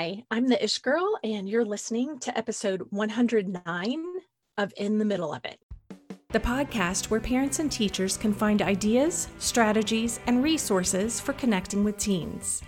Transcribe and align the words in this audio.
Hi, 0.00 0.24
I'm 0.30 0.48
the 0.48 0.64
Ish 0.64 0.78
Girl, 0.78 1.18
and 1.22 1.46
you're 1.46 1.62
listening 1.62 2.18
to 2.20 2.38
episode 2.38 2.86
109 2.88 4.04
of 4.56 4.72
In 4.78 4.96
the 4.96 5.04
Middle 5.04 5.34
of 5.34 5.44
It, 5.44 5.60
the 6.30 6.40
podcast 6.40 7.10
where 7.10 7.20
parents 7.20 7.58
and 7.58 7.70
teachers 7.70 8.16
can 8.16 8.32
find 8.32 8.62
ideas, 8.62 9.28
strategies, 9.38 10.18
and 10.26 10.42
resources 10.42 11.20
for 11.20 11.34
connecting 11.34 11.84
with 11.84 11.98
teens. 11.98 12.62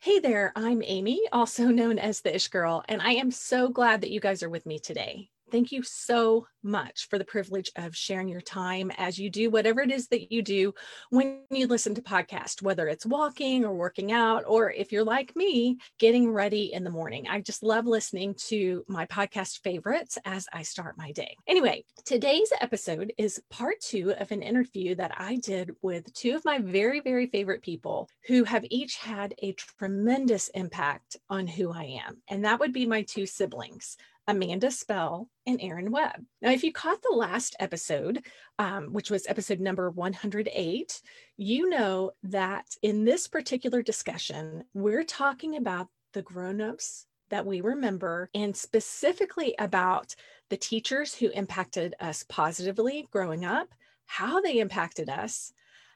Hey 0.00 0.18
there, 0.18 0.52
I'm 0.54 0.82
Amy, 0.84 1.22
also 1.32 1.64
known 1.68 1.98
as 1.98 2.20
the 2.20 2.34
Ish 2.34 2.48
Girl, 2.48 2.84
and 2.86 3.00
I 3.00 3.12
am 3.12 3.30
so 3.30 3.70
glad 3.70 4.02
that 4.02 4.10
you 4.10 4.20
guys 4.20 4.42
are 4.42 4.50
with 4.50 4.66
me 4.66 4.78
today. 4.78 5.30
Thank 5.54 5.70
you 5.70 5.84
so 5.84 6.48
much 6.64 7.06
for 7.08 7.16
the 7.16 7.24
privilege 7.24 7.70
of 7.76 7.94
sharing 7.94 8.26
your 8.26 8.40
time 8.40 8.90
as 8.98 9.20
you 9.20 9.30
do 9.30 9.50
whatever 9.50 9.82
it 9.82 9.92
is 9.92 10.08
that 10.08 10.32
you 10.32 10.42
do 10.42 10.74
when 11.10 11.42
you 11.48 11.68
listen 11.68 11.94
to 11.94 12.02
podcast, 12.02 12.60
whether 12.60 12.88
it's 12.88 13.06
walking 13.06 13.64
or 13.64 13.72
working 13.72 14.10
out, 14.10 14.42
or 14.48 14.72
if 14.72 14.90
you're 14.90 15.04
like 15.04 15.36
me, 15.36 15.78
getting 16.00 16.28
ready 16.28 16.72
in 16.72 16.82
the 16.82 16.90
morning. 16.90 17.28
I 17.28 17.40
just 17.40 17.62
love 17.62 17.86
listening 17.86 18.34
to 18.48 18.84
my 18.88 19.06
podcast 19.06 19.60
favorites 19.60 20.18
as 20.24 20.48
I 20.52 20.62
start 20.62 20.98
my 20.98 21.12
day. 21.12 21.36
Anyway, 21.46 21.84
today's 22.04 22.52
episode 22.60 23.12
is 23.16 23.40
part 23.48 23.80
two 23.80 24.12
of 24.18 24.32
an 24.32 24.42
interview 24.42 24.96
that 24.96 25.12
I 25.16 25.36
did 25.36 25.70
with 25.82 26.12
two 26.14 26.34
of 26.34 26.44
my 26.44 26.58
very, 26.58 26.98
very 26.98 27.28
favorite 27.28 27.62
people 27.62 28.08
who 28.26 28.42
have 28.42 28.64
each 28.70 28.96
had 28.96 29.34
a 29.40 29.52
tremendous 29.52 30.48
impact 30.48 31.16
on 31.30 31.46
who 31.46 31.72
I 31.72 32.00
am. 32.04 32.22
And 32.28 32.44
that 32.44 32.58
would 32.58 32.72
be 32.72 32.86
my 32.86 33.02
two 33.02 33.26
siblings. 33.26 33.96
Amanda 34.26 34.70
Spell, 34.70 35.28
and 35.46 35.60
Aaron 35.60 35.90
Webb. 35.90 36.24
Now, 36.40 36.50
if 36.50 36.64
you 36.64 36.72
caught 36.72 37.02
the 37.02 37.16
last 37.16 37.54
episode, 37.60 38.24
um, 38.58 38.92
which 38.92 39.10
was 39.10 39.26
episode 39.26 39.60
number 39.60 39.90
108, 39.90 41.02
you 41.36 41.68
know 41.68 42.12
that 42.22 42.66
in 42.82 43.04
this 43.04 43.28
particular 43.28 43.82
discussion, 43.82 44.64
we're 44.72 45.04
talking 45.04 45.56
about 45.56 45.88
the 46.14 46.22
grown-ups 46.22 47.06
that 47.30 47.44
we 47.44 47.60
remember 47.60 48.30
and 48.34 48.56
specifically 48.56 49.54
about 49.58 50.14
the 50.50 50.56
teachers 50.56 51.14
who 51.14 51.28
impacted 51.30 51.94
us 52.00 52.24
positively 52.28 53.08
growing 53.10 53.44
up, 53.44 53.68
how 54.06 54.40
they 54.40 54.58
impacted 54.58 55.08
us, 55.08 55.52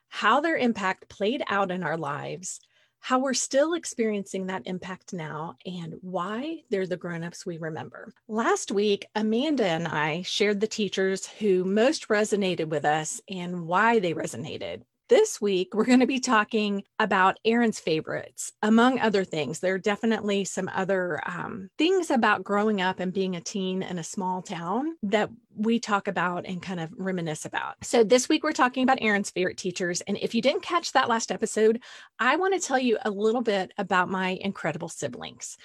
how 0.08 0.40
their 0.40 0.56
impact 0.56 1.08
played 1.08 1.42
out 1.48 1.70
in 1.70 1.82
our 1.82 1.96
lives, 1.96 2.60
how 3.00 3.18
we're 3.18 3.34
still 3.34 3.74
experiencing 3.74 4.46
that 4.46 4.62
impact 4.66 5.12
now, 5.12 5.56
and 5.64 5.94
why 6.00 6.62
they're 6.70 6.86
the 6.86 6.96
grown-ups 6.96 7.46
we 7.46 7.58
remember. 7.58 8.12
Last 8.26 8.72
week, 8.72 9.06
Amanda 9.14 9.66
and 9.66 9.88
I 9.88 10.22
shared 10.22 10.60
the 10.60 10.66
teachers 10.66 11.26
who 11.26 11.64
most 11.64 12.08
resonated 12.08 12.68
with 12.68 12.84
us 12.84 13.20
and 13.28 13.66
why 13.66 13.98
they 13.98 14.14
resonated. 14.14 14.82
This 15.08 15.40
week, 15.40 15.72
we're 15.72 15.86
going 15.86 16.00
to 16.00 16.06
be 16.06 16.20
talking 16.20 16.82
about 16.98 17.38
Aaron's 17.42 17.80
favorites. 17.80 18.52
Among 18.62 19.00
other 19.00 19.24
things, 19.24 19.58
there 19.58 19.72
are 19.72 19.78
definitely 19.78 20.44
some 20.44 20.68
other 20.70 21.18
um, 21.24 21.70
things 21.78 22.10
about 22.10 22.44
growing 22.44 22.82
up 22.82 23.00
and 23.00 23.10
being 23.10 23.34
a 23.34 23.40
teen 23.40 23.82
in 23.82 23.98
a 23.98 24.04
small 24.04 24.42
town 24.42 24.96
that 25.04 25.30
we 25.58 25.80
talk 25.80 26.08
about 26.08 26.46
and 26.46 26.62
kind 26.62 26.80
of 26.80 26.90
reminisce 26.96 27.44
about. 27.44 27.76
So, 27.82 28.04
this 28.04 28.28
week 28.28 28.44
we're 28.44 28.52
talking 28.52 28.82
about 28.82 28.98
Aaron's 29.00 29.30
favorite 29.30 29.56
teachers. 29.56 30.00
And 30.02 30.16
if 30.18 30.34
you 30.34 30.40
didn't 30.40 30.62
catch 30.62 30.92
that 30.92 31.08
last 31.08 31.32
episode, 31.32 31.80
I 32.18 32.36
want 32.36 32.54
to 32.54 32.66
tell 32.66 32.78
you 32.78 32.98
a 33.04 33.10
little 33.10 33.42
bit 33.42 33.72
about 33.78 34.08
my 34.08 34.38
incredible 34.40 34.88
siblings. 34.88 35.56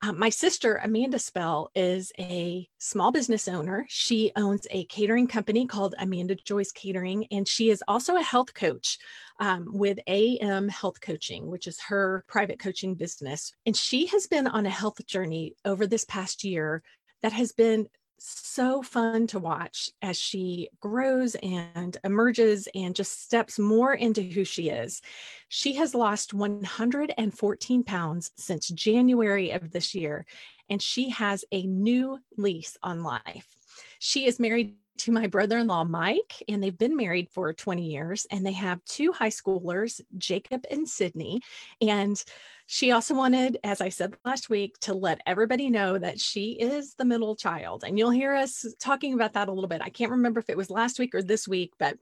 Um, 0.00 0.18
my 0.18 0.30
sister, 0.30 0.80
Amanda 0.82 1.18
Spell, 1.18 1.70
is 1.74 2.12
a 2.18 2.68
small 2.78 3.12
business 3.12 3.46
owner. 3.46 3.86
She 3.88 4.32
owns 4.36 4.66
a 4.70 4.84
catering 4.86 5.26
company 5.26 5.66
called 5.66 5.94
Amanda 5.98 6.34
Joyce 6.34 6.72
Catering, 6.72 7.26
and 7.30 7.46
she 7.46 7.70
is 7.70 7.84
also 7.86 8.16
a 8.16 8.22
health 8.22 8.54
coach. 8.54 8.98
Um, 9.40 9.66
with 9.72 9.98
AM 10.06 10.68
Health 10.68 11.00
Coaching, 11.00 11.48
which 11.48 11.66
is 11.66 11.80
her 11.88 12.22
private 12.28 12.60
coaching 12.60 12.94
business. 12.94 13.52
And 13.66 13.76
she 13.76 14.06
has 14.06 14.28
been 14.28 14.46
on 14.46 14.66
a 14.66 14.70
health 14.70 15.04
journey 15.06 15.56
over 15.64 15.84
this 15.84 16.04
past 16.04 16.44
year 16.44 16.82
that 17.22 17.32
has 17.32 17.50
been 17.50 17.88
so 18.24 18.82
fun 18.82 19.26
to 19.28 19.38
watch 19.38 19.90
as 20.02 20.18
she 20.18 20.68
grows 20.80 21.34
and 21.36 21.96
emerges 22.04 22.68
and 22.74 22.94
just 22.94 23.22
steps 23.22 23.58
more 23.58 23.94
into 23.94 24.22
who 24.22 24.44
she 24.44 24.68
is. 24.68 25.02
She 25.48 25.74
has 25.74 25.94
lost 25.94 26.34
114 26.34 27.82
pounds 27.84 28.30
since 28.36 28.68
January 28.68 29.50
of 29.50 29.72
this 29.72 29.94
year, 29.94 30.26
and 30.68 30.80
she 30.80 31.10
has 31.10 31.44
a 31.52 31.66
new 31.66 32.18
lease 32.36 32.76
on 32.82 33.02
life. 33.02 33.56
She 33.98 34.26
is 34.26 34.38
married 34.38 34.76
to 34.98 35.12
my 35.12 35.26
brother 35.26 35.58
in 35.58 35.66
law, 35.66 35.84
Mike, 35.84 36.42
and 36.48 36.62
they've 36.62 36.76
been 36.76 36.96
married 36.96 37.28
for 37.30 37.52
20 37.52 37.82
years. 37.82 38.26
And 38.30 38.44
they 38.46 38.52
have 38.52 38.84
two 38.84 39.12
high 39.12 39.30
schoolers, 39.30 40.00
Jacob 40.16 40.64
and 40.70 40.88
Sydney. 40.88 41.40
And 41.80 42.22
she 42.72 42.90
also 42.90 43.14
wanted, 43.14 43.58
as 43.64 43.82
I 43.82 43.90
said 43.90 44.16
last 44.24 44.48
week, 44.48 44.78
to 44.80 44.94
let 44.94 45.20
everybody 45.26 45.68
know 45.68 45.98
that 45.98 46.18
she 46.18 46.52
is 46.52 46.94
the 46.94 47.04
middle 47.04 47.36
child. 47.36 47.84
And 47.86 47.98
you'll 47.98 48.08
hear 48.08 48.34
us 48.34 48.64
talking 48.80 49.12
about 49.12 49.34
that 49.34 49.48
a 49.48 49.52
little 49.52 49.68
bit. 49.68 49.82
I 49.84 49.90
can't 49.90 50.10
remember 50.10 50.40
if 50.40 50.48
it 50.48 50.56
was 50.56 50.70
last 50.70 50.98
week 50.98 51.14
or 51.14 51.22
this 51.22 51.46
week, 51.46 51.74
but 51.78 51.98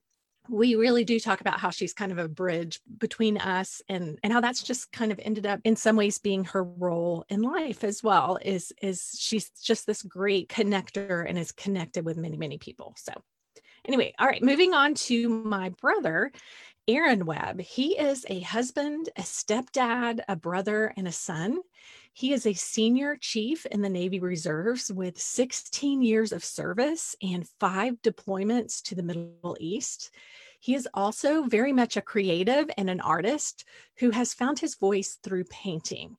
we 0.49 0.77
really 0.77 1.03
do 1.03 1.19
talk 1.19 1.41
about 1.41 1.59
how 1.59 1.71
she's 1.71 1.93
kind 1.93 2.13
of 2.13 2.19
a 2.19 2.29
bridge 2.29 2.79
between 2.99 3.37
us 3.37 3.83
and 3.89 4.21
and 4.23 4.33
how 4.33 4.41
that's 4.41 4.63
just 4.63 4.93
kind 4.93 5.11
of 5.11 5.19
ended 5.21 5.45
up 5.45 5.59
in 5.65 5.75
some 5.75 5.97
ways 5.97 6.19
being 6.19 6.45
her 6.45 6.63
role 6.63 7.25
in 7.29 7.43
life 7.43 7.83
as 7.83 8.01
well 8.01 8.39
is 8.41 8.73
is 8.81 9.17
she's 9.19 9.51
just 9.51 9.89
this 9.89 10.03
great 10.03 10.49
connector 10.49 11.29
and 11.29 11.37
is 11.37 11.51
connected 11.51 12.05
with 12.05 12.17
many 12.17 12.37
many 12.37 12.59
people 12.59 12.95
so 12.97 13.13
anyway 13.85 14.15
all 14.21 14.27
right 14.27 14.43
moving 14.43 14.73
on 14.73 14.95
to 14.95 15.29
my 15.29 15.71
brother 15.81 16.31
Aaron 16.91 17.25
Webb. 17.25 17.61
He 17.61 17.97
is 17.97 18.27
a 18.29 18.41
husband, 18.41 19.11
a 19.17 19.23
stepdad, 19.23 20.23
a 20.29 20.35
brother, 20.35 20.93
and 20.97 21.07
a 21.07 21.13
son. 21.13 21.61
He 22.13 22.33
is 22.33 22.47
a 22.47 22.53
senior 22.53 23.17
chief 23.17 23.65
in 23.67 23.81
the 23.81 23.89
Navy 23.89 24.19
Reserves 24.19 24.91
with 24.91 25.21
16 25.21 26.03
years 26.03 26.33
of 26.33 26.45
service 26.45 27.15
and 27.23 27.49
five 27.61 28.03
deployments 28.03 28.83
to 28.83 28.97
the 28.97 29.05
Middle 29.05 29.57
East. 29.61 30.11
He 30.59 30.75
is 30.75 30.89
also 30.93 31.45
very 31.45 31.73
much 31.73 31.97
a 31.97 32.03
creative 32.03 32.69
and 32.77 32.91
an 32.91 33.01
artist 33.01 33.65
who 34.01 34.11
has 34.11 34.35
found 34.35 34.59
his 34.59 34.75
voice 34.75 35.17
through 35.23 35.45
painting. 35.45 36.17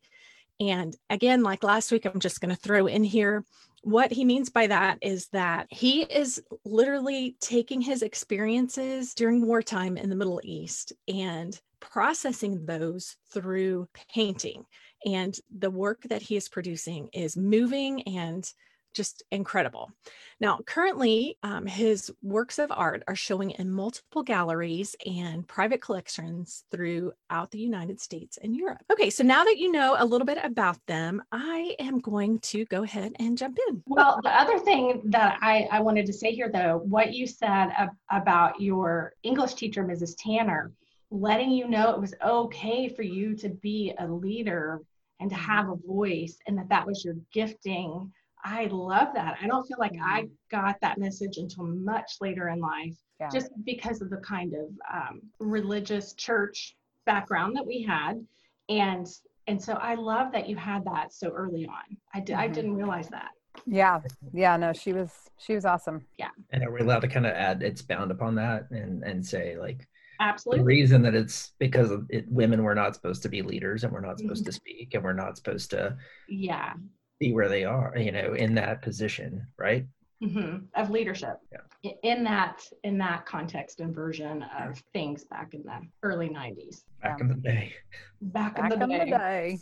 And 0.62 0.96
again, 1.10 1.44
like 1.44 1.64
last 1.64 1.92
week, 1.92 2.06
I'm 2.06 2.22
just 2.22 2.40
going 2.40 2.56
to 2.56 2.62
throw 2.62 2.88
in 2.88 3.04
here 3.04 3.44
what 3.82 4.12
he 4.12 4.26
means 4.26 4.50
by 4.50 4.68
that 4.68 5.00
is 5.02 5.28
that 5.30 5.68
he 5.70 6.02
is 6.04 6.42
literally 6.66 7.36
taking 7.42 7.82
his 7.82 8.04
experiences 8.04 9.14
during 9.14 9.46
wartime 9.46 9.98
in 9.98 10.10
the 10.10 10.16
Middle 10.16 10.40
East 10.44 10.94
and 11.08 11.60
processing 11.80 12.66
those 12.66 13.18
through 13.34 13.88
painting. 14.14 14.66
And 15.06 15.36
the 15.58 15.72
work 15.72 16.04
that 16.04 16.22
he 16.22 16.36
is 16.36 16.48
producing 16.48 17.10
is 17.12 17.36
moving 17.36 18.04
and 18.04 18.48
just 18.94 19.24
incredible. 19.32 19.92
Now, 20.40 20.60
currently, 20.66 21.38
um, 21.44 21.66
his 21.66 22.12
works 22.22 22.60
of 22.60 22.72
art 22.72 23.04
are 23.08 23.16
showing 23.16 23.52
in 23.52 23.72
multiple 23.72 24.24
galleries 24.24 24.96
and 25.06 25.48
private 25.48 25.82
collections 25.82 26.64
throughout 26.72 27.52
the 27.52 27.60
United 27.60 28.02
States 28.02 28.38
and 28.42 28.56
Europe. 28.56 28.80
Okay, 28.92 29.10
so 29.10 29.24
now 29.24 29.44
that 29.44 29.58
you 29.58 29.72
know 29.72 29.96
a 29.98 30.06
little 30.06 30.26
bit 30.26 30.40
about 30.44 30.78
them, 30.88 31.22
I 31.32 31.76
am 31.80 32.00
going 32.00 32.40
to 32.40 32.66
go 32.66 32.84
ahead 32.84 33.14
and 33.20 33.38
jump 33.38 33.60
in. 33.70 33.84
Well, 33.88 34.20
the 34.24 34.30
other 34.30 34.60
thing 34.60 35.02
that 35.06 35.38
I, 35.42 35.68
I 35.72 35.80
wanted 35.80 36.06
to 36.08 36.14
say 36.14 36.34
here, 36.34 36.50
though, 36.52 36.82
what 36.86 37.14
you 37.14 37.28
said 37.28 37.70
ab- 37.78 37.96
about 38.10 38.60
your 38.60 39.14
English 39.24 39.54
teacher, 39.54 39.84
Mrs. 39.84 40.16
Tanner, 40.18 40.72
letting 41.12 41.52
you 41.52 41.68
know 41.68 41.92
it 41.92 42.00
was 42.00 42.16
okay 42.26 42.88
for 42.88 43.04
you 43.04 43.36
to 43.36 43.50
be 43.50 43.94
a 44.00 44.08
leader 44.08 44.82
and 45.20 45.30
to 45.30 45.36
have 45.36 45.70
a 45.70 45.76
voice 45.76 46.38
and 46.48 46.58
that 46.58 46.70
that 46.70 46.88
was 46.88 47.06
your 47.06 47.16
gifting 47.32 48.12
I 48.44 48.66
love 48.66 49.10
that. 49.14 49.38
I 49.42 49.48
don't 49.48 49.66
feel 49.66 49.78
like 49.80 49.94
mm-hmm. 49.94 50.04
I 50.04 50.28
got 50.50 50.76
that 50.82 50.98
message 50.98 51.38
until 51.38 51.66
much 51.66 52.14
later 52.22 52.50
in 52.50 52.60
life, 52.60 52.96
yeah. 53.20 53.30
just 53.32 53.52
because 53.64 54.02
of 54.02 54.10
the 54.10 54.18
kind 54.18 54.54
of 54.54 54.70
um, 54.92 55.22
religious 55.40 56.14
church 56.14 56.76
background 57.06 57.56
that 57.56 57.66
we 57.66 57.82
had, 57.84 58.26
and 58.70 59.08
and 59.48 59.62
so 59.62 59.74
I 59.74 59.96
love 59.96 60.32
that 60.32 60.48
you 60.48 60.56
had 60.56 60.86
that 60.86 61.14
so 61.14 61.30
early 61.30 61.66
on. 61.66 61.98
I 62.14 62.20
did. 62.20 62.34
Mm-hmm. 62.34 62.42
I 62.42 62.48
didn't 62.48 62.76
realize 62.76 63.10
that. 63.10 63.30
Yeah, 63.66 64.02
yeah. 64.34 64.58
No, 64.58 64.74
she 64.74 64.94
was 64.94 65.12
she 65.38 65.54
was 65.54 65.66
awesome. 65.66 66.06
Yeah. 66.18 66.30
And 66.52 66.64
are 66.64 66.72
we 66.72 66.82
allowed 66.82 67.02
to 67.02 67.08
kind 67.08 67.26
of 67.26 67.34
add 67.34 67.62
it's 67.62 67.82
bound 67.82 68.12
upon 68.12 68.36
that 68.36 68.70
and 68.72 69.04
and 69.04 69.26
say 69.26 69.58
like 69.58 69.88
absolutely 70.20 70.60
the 70.60 70.66
reason 70.66 71.02
that 71.02 71.16
it's 71.16 71.52
because 71.60 71.92
it, 72.10 72.26
women 72.30 72.64
were 72.64 72.76
not 72.76 72.96
supposed 72.96 73.24
to 73.24 73.30
be 73.30 73.42
leaders 73.42 73.84
and 73.84 73.92
we're 73.92 74.02
not 74.02 74.20
supposed 74.20 74.44
mm-hmm. 74.44 74.50
to 74.50 74.56
speak 74.56 74.94
and 74.94 75.04
we're 75.04 75.14
not 75.14 75.36
supposed 75.36 75.72
to 75.72 75.98
yeah 76.30 76.74
be 77.22 77.32
where 77.32 77.48
they 77.48 77.64
are, 77.64 77.94
you 77.96 78.12
know, 78.12 78.34
in 78.34 78.56
that 78.56 78.82
position, 78.82 79.48
right? 79.58 79.86
Mm-hmm. 80.22 80.66
Of 80.76 80.90
leadership. 80.90 81.38
Yeah. 81.52 81.92
In 82.04 82.24
that 82.26 82.62
in 82.84 82.98
that 82.98 83.26
context 83.26 83.80
and 83.80 83.96
version 83.96 84.44
of 84.60 84.84
things 84.94 85.24
back 85.24 85.54
in 85.54 85.64
the 85.64 85.80
early 86.04 86.30
'90s. 86.30 86.84
Back 87.02 87.18
yeah. 87.18 87.24
in 87.24 87.28
the 87.30 87.36
day. 87.36 87.74
Back, 88.22 88.56
back 88.56 88.74
in, 88.74 88.80
the, 88.80 88.86
in 88.86 88.90
day. 88.90 89.00
the 89.00 89.06
day. 89.06 89.60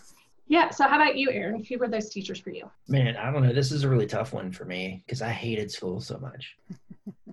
Yeah. 0.48 0.70
So, 0.70 0.86
how 0.86 0.96
about 0.96 1.16
you, 1.16 1.32
Aaron? 1.32 1.64
Who 1.64 1.78
were 1.78 1.88
those 1.88 2.10
teachers 2.10 2.40
for 2.40 2.50
you? 2.50 2.70
Man, 2.88 3.16
I 3.16 3.32
don't 3.32 3.44
know. 3.44 3.54
This 3.54 3.72
is 3.72 3.84
a 3.84 3.90
really 3.90 4.08
tough 4.08 4.34
one 4.34 4.52
for 4.52 4.66
me 4.66 5.04
because 5.06 5.22
I 5.22 5.30
hated 5.30 5.72
school 5.72 6.02
so 6.02 6.18
much. 6.18 6.58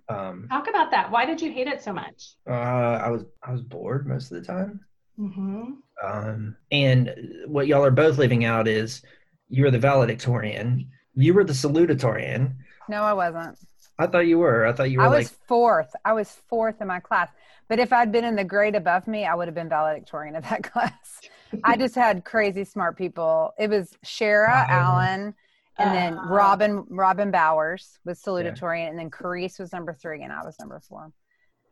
Um, 0.08 0.46
Talk 0.48 0.68
about 0.68 0.92
that. 0.92 1.10
Why 1.10 1.26
did 1.26 1.40
you 1.40 1.50
hate 1.50 1.66
it 1.66 1.82
so 1.82 1.92
much? 1.92 2.34
Uh, 2.48 2.52
I 2.52 3.10
was 3.10 3.24
I 3.42 3.50
was 3.50 3.60
bored 3.60 4.06
most 4.06 4.30
of 4.30 4.40
the 4.40 4.46
time. 4.46 4.78
Mm-hmm. 5.18 5.72
Um, 6.04 6.56
and 6.70 7.12
what 7.46 7.66
y'all 7.66 7.84
are 7.84 7.90
both 7.90 8.16
leaving 8.16 8.44
out 8.44 8.68
is 8.68 9.02
you're 9.48 9.70
the 9.70 9.78
valedictorian. 9.78 10.90
You 11.14 11.34
were 11.34 11.44
the 11.44 11.52
salutatorian. 11.52 12.54
No, 12.88 13.02
I 13.02 13.12
wasn't. 13.12 13.58
I 13.98 14.06
thought 14.06 14.26
you 14.26 14.38
were. 14.38 14.66
I 14.66 14.72
thought 14.72 14.90
you 14.90 14.98
were 14.98 15.04
I 15.04 15.08
like 15.08 15.18
was 15.18 15.30
fourth. 15.48 15.94
I 16.04 16.12
was 16.12 16.30
fourth 16.48 16.80
in 16.80 16.86
my 16.88 17.00
class. 17.00 17.28
But 17.68 17.78
if 17.80 17.92
I'd 17.92 18.12
been 18.12 18.24
in 18.24 18.36
the 18.36 18.44
grade 18.44 18.74
above 18.76 19.08
me, 19.08 19.24
I 19.24 19.34
would 19.34 19.48
have 19.48 19.54
been 19.54 19.68
valedictorian 19.68 20.36
of 20.36 20.44
that 20.44 20.62
class. 20.72 21.20
I 21.64 21.76
just 21.76 21.94
had 21.94 22.24
crazy 22.24 22.64
smart 22.64 22.96
people. 22.98 23.52
It 23.58 23.70
was 23.70 23.96
Shara 24.04 24.48
Wow. 24.48 24.66
Allen, 24.68 25.34
and 25.78 25.94
then 25.94 26.18
Uh, 26.18 26.26
Robin 26.28 26.84
Robin 26.90 27.30
Bowers 27.30 27.98
was 28.04 28.20
salutatorian, 28.20 28.90
and 28.90 28.98
then 28.98 29.10
Carice 29.10 29.58
was 29.58 29.72
number 29.72 29.94
three, 29.94 30.22
and 30.22 30.32
I 30.32 30.44
was 30.44 30.58
number 30.60 30.80
four. 30.80 31.10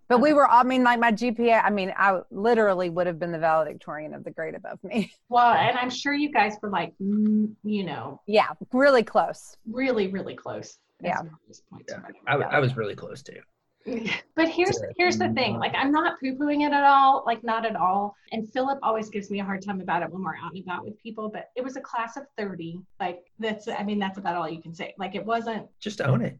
But 0.08 0.20
we 0.20 0.32
were, 0.32 0.46
all 0.46 0.60
I 0.60 0.62
mean, 0.64 0.84
like 0.84 1.00
my 1.00 1.12
GPA, 1.12 1.62
I 1.64 1.70
mean, 1.70 1.92
I 1.96 2.20
literally 2.30 2.90
would 2.90 3.06
have 3.06 3.18
been 3.18 3.32
the 3.32 3.38
valedictorian 3.38 4.14
of 4.14 4.24
the 4.24 4.30
grade 4.30 4.54
above 4.54 4.78
me. 4.84 5.12
Well, 5.28 5.52
and 5.54 5.76
I'm 5.78 5.90
sure 5.90 6.12
you 6.12 6.30
guys 6.30 6.54
were 6.62 6.70
like, 6.70 6.92
mm, 7.02 7.52
you 7.64 7.84
know, 7.84 8.20
yeah, 8.26 8.48
really 8.72 9.02
close. 9.02 9.56
really, 9.66 10.08
really 10.08 10.34
close. 10.36 10.78
Yeah. 11.02 11.16
far 11.16 11.30
as 11.50 11.62
points 11.70 11.92
Yeah, 11.92 11.98
are 11.98 12.12
I, 12.28 12.32
w- 12.32 12.50
I 12.50 12.60
was 12.60 12.76
really 12.76 12.94
close 12.94 13.22
too. 13.22 13.40
But 14.36 14.48
here's 14.48 14.80
here's 14.96 15.18
the 15.18 15.28
thing. 15.30 15.58
Like 15.58 15.74
I'm 15.76 15.92
not 15.92 16.18
poo-pooing 16.20 16.66
it 16.66 16.72
at 16.72 16.84
all, 16.84 17.22
like 17.26 17.42
not 17.44 17.66
at 17.66 17.76
all. 17.76 18.14
And 18.32 18.50
Philip 18.52 18.78
always 18.82 19.10
gives 19.10 19.30
me 19.30 19.40
a 19.40 19.44
hard 19.44 19.62
time 19.64 19.80
about 19.80 20.02
it 20.02 20.10
when 20.10 20.22
we're 20.22 20.36
out 20.36 20.52
and 20.54 20.62
about 20.62 20.84
with 20.84 21.00
people. 21.02 21.28
But 21.28 21.50
it 21.54 21.62
was 21.62 21.76
a 21.76 21.80
class 21.80 22.16
of 22.16 22.24
30. 22.38 22.80
Like 22.98 23.20
that's 23.38 23.68
I 23.68 23.82
mean, 23.82 23.98
that's 23.98 24.18
about 24.18 24.36
all 24.36 24.48
you 24.48 24.62
can 24.62 24.74
say. 24.74 24.94
Like 24.98 25.14
it 25.14 25.24
wasn't 25.24 25.66
Just 25.80 26.00
own 26.00 26.22
it. 26.22 26.38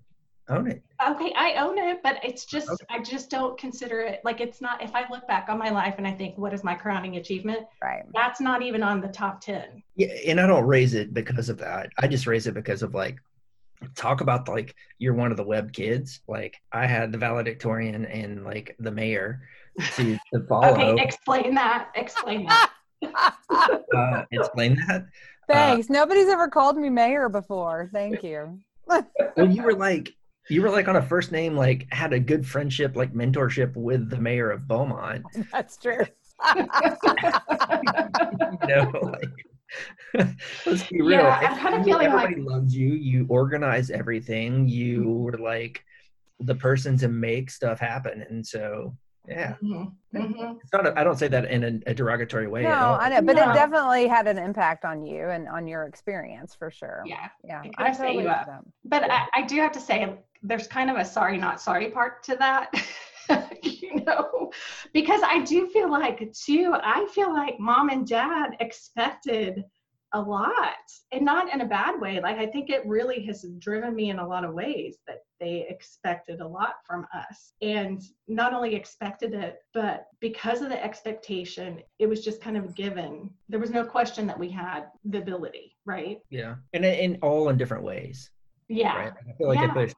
Own 0.48 0.70
it. 0.70 0.82
okay, 1.08 1.32
I 1.36 1.54
own 1.54 1.78
it, 1.78 2.02
but 2.02 2.22
it's 2.22 2.44
just 2.44 2.68
Okay. 2.68 2.84
I 2.90 3.02
just 3.02 3.30
don't 3.30 3.58
consider 3.58 4.00
it 4.02 4.20
like 4.24 4.40
it's 4.42 4.60
not 4.60 4.82
if 4.82 4.94
I 4.94 5.04
look 5.10 5.26
back 5.26 5.48
on 5.48 5.58
my 5.58 5.70
life 5.70 5.94
and 5.96 6.06
I 6.06 6.12
think 6.12 6.36
what 6.36 6.52
is 6.52 6.62
my 6.62 6.74
crowning 6.74 7.16
achievement, 7.16 7.60
Right. 7.82 8.02
that's 8.12 8.40
not 8.42 8.60
even 8.60 8.82
on 8.82 9.00
the 9.00 9.08
top 9.08 9.40
10. 9.40 9.82
Yeah, 9.96 10.08
and 10.26 10.38
I 10.38 10.46
don't 10.46 10.66
raise 10.66 10.92
it 10.94 11.14
because 11.14 11.48
of 11.48 11.56
that. 11.58 11.88
I 11.98 12.08
just 12.08 12.26
raise 12.26 12.46
it 12.46 12.52
because 12.54 12.82
of 12.82 12.94
like 12.94 13.16
talk 13.94 14.20
about 14.20 14.46
like 14.48 14.74
you're 14.98 15.14
one 15.14 15.30
of 15.30 15.38
the 15.38 15.44
Webb 15.44 15.72
kids. 15.72 16.20
Like 16.28 16.56
I 16.72 16.86
had 16.86 17.10
the 17.10 17.18
valedictorian 17.18 18.04
and 18.04 18.44
like 18.44 18.76
the 18.78 18.90
mayor 18.90 19.40
to, 19.96 20.18
to 20.34 20.40
follow. 20.48 20.72
Okay, 20.72 21.02
explain 21.02 21.54
that. 21.54 21.88
Explain 21.94 22.46
that. 22.46 22.70
uh, 23.96 24.24
explain 24.30 24.76
that. 24.88 25.06
Thanks. 25.48 25.88
Nobody's 25.90 26.28
ever 26.28 26.48
called 26.48 26.76
me 26.76 26.90
mayor 26.90 27.28
before. 27.30 27.88
Thank 27.94 28.22
you. 28.22 28.60
Well, 28.86 29.50
you 29.50 29.62
were 29.62 29.72
like 29.74 30.10
you 30.50 30.62
were 30.62 30.70
like 30.70 30.88
on 30.88 30.96
a 30.96 31.02
first 31.02 31.32
name, 31.32 31.56
like 31.56 31.86
had 31.92 32.12
a 32.12 32.20
good 32.20 32.46
friendship, 32.46 32.96
like 32.96 33.12
mentorship 33.14 33.74
with 33.76 34.10
the 34.10 34.18
mayor 34.18 34.50
of 34.50 34.66
Beaumont. 34.68 35.24
That's 35.52 35.76
true. 35.76 36.04
you 36.56 36.64
know, 38.68 38.90
like 39.02 39.30
let's 40.66 40.84
be 40.88 41.00
real. 41.00 41.20
Yeah, 41.20 41.38
I'm 41.42 41.58
kinda 41.58 41.78
You- 41.78 41.84
feeling 41.84 42.10
like- 42.12 42.24
everybody 42.24 42.40
loves 42.42 42.76
you. 42.76 42.88
You 42.94 43.26
organize 43.28 43.90
everything. 43.90 44.68
You 44.68 45.00
Mm-hmm. 45.00 45.22
were 45.22 45.38
like 45.38 45.84
the 46.40 46.54
person 46.54 46.96
to 46.98 47.08
make 47.08 47.50
stuff 47.50 47.78
happen, 47.78 48.24
and 48.28 48.46
so 48.46 48.96
yeah. 49.28 49.54
Mhm, 49.62 49.92
mhm. 50.14 50.58
It's 50.62 50.72
not. 50.72 50.86
A, 50.86 50.98
I 50.98 51.04
don't 51.04 51.18
say 51.18 51.28
that 51.28 51.50
in 51.50 51.64
a, 51.64 51.90
a 51.90 51.94
derogatory 51.94 52.46
way. 52.46 52.62
No. 52.62 52.96
I 53.00 53.08
know, 53.08 53.22
but 53.22 53.36
No. 53.36 53.50
it 53.50 53.54
definitely 53.54 54.06
had 54.06 54.26
an 54.26 54.38
impact 54.38 54.84
on 54.84 55.04
you 55.04 55.28
and 55.30 55.48
on 55.48 55.66
your 55.66 55.84
experience 55.84 56.54
for 56.54 56.70
sure. 56.70 57.04
Yeah. 57.06 57.28
yeah. 57.42 57.62
It 57.64 57.76
kinda 57.76 57.94
set 57.94 58.14
you 58.14 58.22
get 58.22 58.30
up. 58.30 58.46
that. 58.46 58.60
But 58.84 59.10
I, 59.10 59.26
I 59.34 59.42
do 59.42 59.56
have 59.56 59.72
to 59.72 59.80
say, 59.80 60.14
there's 60.42 60.66
kind 60.66 60.90
of 60.90 60.96
a 60.96 61.04
sorry, 61.04 61.38
not 61.38 61.60
sorry 61.60 61.90
part 61.90 62.22
to 62.24 62.36
that, 62.36 62.70
you 63.62 64.04
know, 64.04 64.52
because 64.92 65.22
I 65.24 65.40
do 65.40 65.68
feel 65.68 65.90
like, 65.90 66.30
too, 66.34 66.74
I 66.82 67.06
feel 67.14 67.32
like 67.32 67.58
mom 67.58 67.88
and 67.88 68.06
dad 68.06 68.56
expected 68.60 69.64
a 70.14 70.20
lot 70.20 70.74
and 71.12 71.24
not 71.24 71.52
in 71.52 71.60
a 71.60 71.66
bad 71.66 72.00
way. 72.00 72.20
Like, 72.20 72.38
I 72.38 72.46
think 72.46 72.70
it 72.70 72.86
really 72.86 73.20
has 73.26 73.44
driven 73.58 73.94
me 73.94 74.10
in 74.10 74.18
a 74.20 74.26
lot 74.26 74.44
of 74.44 74.54
ways 74.54 74.98
that 75.06 75.18
they 75.40 75.66
expected 75.68 76.40
a 76.40 76.46
lot 76.46 76.76
from 76.86 77.04
us. 77.12 77.52
And 77.60 78.00
not 78.28 78.54
only 78.54 78.74
expected 78.74 79.34
it, 79.34 79.56
but 79.74 80.06
because 80.20 80.62
of 80.62 80.68
the 80.70 80.82
expectation, 80.82 81.80
it 81.98 82.06
was 82.06 82.24
just 82.24 82.40
kind 82.40 82.56
of 82.56 82.74
given. 82.74 83.28
There 83.48 83.60
was 83.60 83.70
no 83.70 83.84
question 83.84 84.26
that 84.28 84.38
we 84.38 84.48
had 84.50 84.84
the 85.04 85.18
ability, 85.18 85.76
right? 85.84 86.20
Yeah, 86.30 86.54
and 86.72 86.84
in 86.84 87.18
all 87.20 87.48
in 87.48 87.58
different 87.58 87.82
ways. 87.84 88.30
Yeah. 88.68 88.96
Right. 88.96 89.12
I 89.28 89.32
feel 89.36 89.48
like 89.48 89.58
Yeah. 89.58 89.70
I 89.70 89.74
pushed 89.74 89.96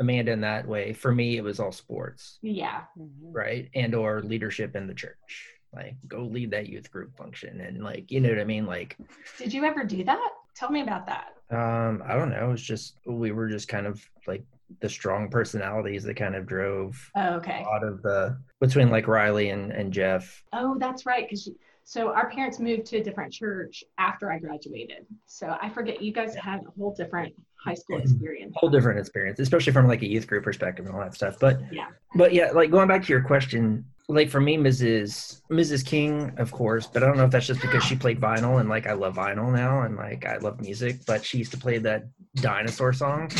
Amanda 0.00 0.32
in 0.32 0.40
that 0.40 0.66
way. 0.66 0.92
For 0.92 1.14
me, 1.14 1.36
it 1.36 1.44
was 1.44 1.60
all 1.60 1.72
sports. 1.72 2.38
Yeah. 2.42 2.82
Mhm. 2.98 3.10
right 3.32 3.68
and 3.74 3.94
or 3.94 4.22
leadership 4.22 4.74
in 4.74 4.86
the 4.86 4.94
church 4.94 5.52
like 5.74 5.94
go 6.06 6.22
lead 6.24 6.50
that 6.50 6.68
youth 6.68 6.90
group 6.90 7.14
function 7.16 7.60
and 7.60 7.82
like 7.82 8.10
you 8.10 8.20
know 8.20 8.28
what 8.30 8.38
i 8.40 8.44
mean 8.44 8.66
like 8.66 8.96
Did 9.38 9.52
you 9.52 9.64
ever 9.64 9.84
do 9.84 10.02
that? 10.04 10.28
Tell 10.54 10.70
me 10.70 10.80
about 10.80 11.06
that. 11.06 11.34
um 11.50 12.02
i 12.06 12.14
don't 12.14 12.30
know 12.30 12.50
it's 12.52 12.62
just 12.62 12.98
we 13.06 13.32
were 13.32 13.48
just 13.48 13.68
kind 13.68 13.86
of 13.86 14.02
like 14.26 14.42
the 14.80 14.88
strong 14.88 15.30
personalities 15.30 16.02
that 16.04 16.14
kind 16.16 16.34
of 16.34 16.46
drove 16.46 16.94
Oh, 17.14 17.34
okay. 17.36 17.62
a 17.64 17.68
lot 17.68 17.84
of 17.84 18.02
the 18.02 18.38
between 18.60 18.90
like 18.90 19.06
riley 19.08 19.50
and 19.50 19.72
and 19.72 19.92
jeff 19.92 20.42
Oh, 20.52 20.76
that's 20.78 21.06
right. 21.06 21.26
Because 21.28 21.48
so 21.84 22.12
our 22.12 22.28
parents 22.28 22.58
moved 22.58 22.84
to 22.86 22.98
a 22.98 23.02
different 23.02 23.32
church 23.32 23.82
after 23.96 24.30
I 24.30 24.38
graduated. 24.38 25.06
So 25.24 25.56
I 25.62 25.70
forget 25.70 26.02
you 26.02 26.12
guys 26.12 26.34
had 26.34 26.60
a 26.60 26.70
whole 26.78 26.92
different 26.94 27.32
high 27.64 27.72
school 27.72 27.96
experience. 27.98 28.52
whole 28.56 28.68
different 28.68 28.98
experience 29.00 29.38
especially 29.40 29.72
from 29.72 29.86
like 29.88 30.02
a 30.02 30.06
youth 30.06 30.26
group 30.26 30.44
perspective 30.44 30.84
and 30.86 30.94
all 30.94 31.00
that 31.00 31.14
stuff 31.14 31.38
but 31.40 31.60
Yeah. 31.72 31.86
but 32.14 32.34
yeah 32.34 32.50
like 32.50 32.70
going 32.70 32.88
back 32.88 33.02
to 33.04 33.08
your 33.12 33.22
question 33.22 33.84
like 34.10 34.30
for 34.30 34.40
me 34.40 34.56
mrs 34.56 35.42
mrs 35.50 35.84
king 35.84 36.32
of 36.38 36.50
course 36.50 36.86
but 36.86 37.02
i 37.02 37.06
don't 37.06 37.16
know 37.18 37.24
if 37.24 37.30
that's 37.30 37.46
just 37.46 37.60
because 37.60 37.84
she 37.84 37.94
played 37.94 38.18
vinyl 38.18 38.58
and 38.60 38.68
like 38.68 38.86
i 38.86 38.92
love 38.92 39.16
vinyl 39.16 39.52
now 39.52 39.82
and 39.82 39.96
like 39.96 40.24
i 40.24 40.38
love 40.38 40.58
music 40.60 40.96
but 41.06 41.22
she 41.24 41.36
used 41.38 41.50
to 41.52 41.58
play 41.58 41.76
that 41.78 42.04
dinosaur 42.36 42.92
song 42.92 43.30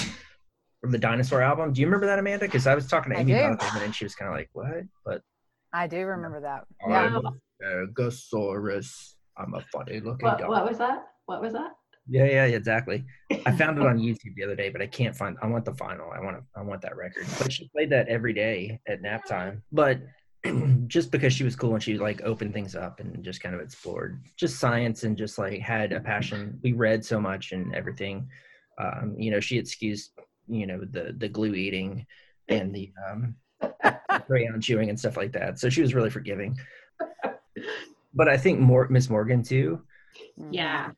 from 0.83 0.91
the 0.93 0.99
dinosaur 0.99 1.41
album 1.41 1.73
do 1.73 1.81
you 1.81 1.87
remember 1.87 2.05
that 2.07 2.19
amanda 2.19 2.45
because 2.45 2.67
i 2.67 2.75
was 2.75 2.87
talking 2.87 3.13
to 3.13 3.19
amy 3.19 3.33
do. 3.33 3.39
about 3.41 3.77
it 3.77 3.83
and 3.83 3.95
she 3.95 4.05
was 4.05 4.15
kind 4.15 4.29
of 4.31 4.37
like 4.37 4.51
what 4.53 4.67
but 5.05 5.23
I 5.71 5.87
do 5.87 5.99
remember 6.07 6.41
that. 6.41 6.65
I'm 6.83 6.91
Yeah. 6.91 7.19
a 7.19 7.87
Stegosaurus. 7.89 9.15
i'm 9.37 9.53
a 9.55 9.61
funny 9.73 10.01
looking 10.01 10.27
What, 10.27 10.39
dog 10.39 10.49
what 10.49 10.67
was 10.69 10.79
that? 10.79 11.05
What 11.27 11.43
was 11.43 11.53
that? 11.53 11.73
yeah 12.09 12.25
yeah 12.25 12.45
exactly 12.45 13.05
I 13.45 13.53
found 13.53 13.79
it 13.79 13.87
on 13.91 13.99
YouTube 13.99 14.35
the 14.37 14.45
other 14.45 14.57
day, 14.57 14.71
but 14.71 14.81
I 14.81 14.87
can't 14.87 15.15
find. 15.15 15.37
I 15.43 15.47
want 15.47 15.67
the 15.67 15.73
vinyl. 15.73 16.11
I 16.17 16.21
want 16.25 16.39
to. 16.39 16.43
I 16.57 16.63
want 16.63 16.81
that 16.81 16.97
record. 16.97 17.27
But 17.39 17.53
she 17.53 17.69
played 17.69 17.91
that 17.91 18.09
every 18.09 18.33
day 18.33 18.81
at 18.89 19.03
nap 19.03 19.27
time. 19.27 19.63
But 19.71 20.01
just 20.87 21.11
because 21.11 21.33
she 21.33 21.45
was 21.45 21.57
cool 21.57 21.75
and 21.75 21.83
she 21.83 21.99
like 21.99 22.23
opened 22.23 22.53
things 22.53 22.77
up 22.77 23.01
and 23.01 23.25
just 23.25 23.43
kind 23.43 23.55
of 23.55 23.61
explored 23.61 24.23
just 24.37 24.59
science 24.59 25.05
and 25.05 25.17
just 25.17 25.39
like 25.39 25.61
had 25.61 25.93
a 25.93 26.01
passion. 26.01 26.59
We 26.63 26.73
read 26.73 27.05
so 27.05 27.21
much 27.21 27.53
and 27.53 27.75
everything. 27.75 28.29
Um, 28.79 29.17
you 29.19 29.31
know, 29.31 29.41
she 29.41 29.59
excused 29.59 30.13
you 30.49 30.67
know 30.67 30.81
the 30.91 31.15
the 31.19 31.29
glue 31.29 31.55
eating 31.55 32.07
and 32.49 32.75
the 32.75 32.91
um, 33.09 33.35
crayon 34.27 34.61
chewing 34.61 34.89
and 34.89 34.99
stuff 34.99 35.17
like 35.17 35.33
that. 35.33 35.59
So 35.59 35.69
she 35.69 35.83
was 35.83 35.95
really 35.95 36.11
forgiving. 36.11 36.57
But 38.15 38.29
I 38.29 38.37
think 38.37 38.59
more 38.59 38.89
Miss 38.89 39.11
Morgan 39.11 39.43
too. 39.43 39.83
Yeah. 40.51 40.91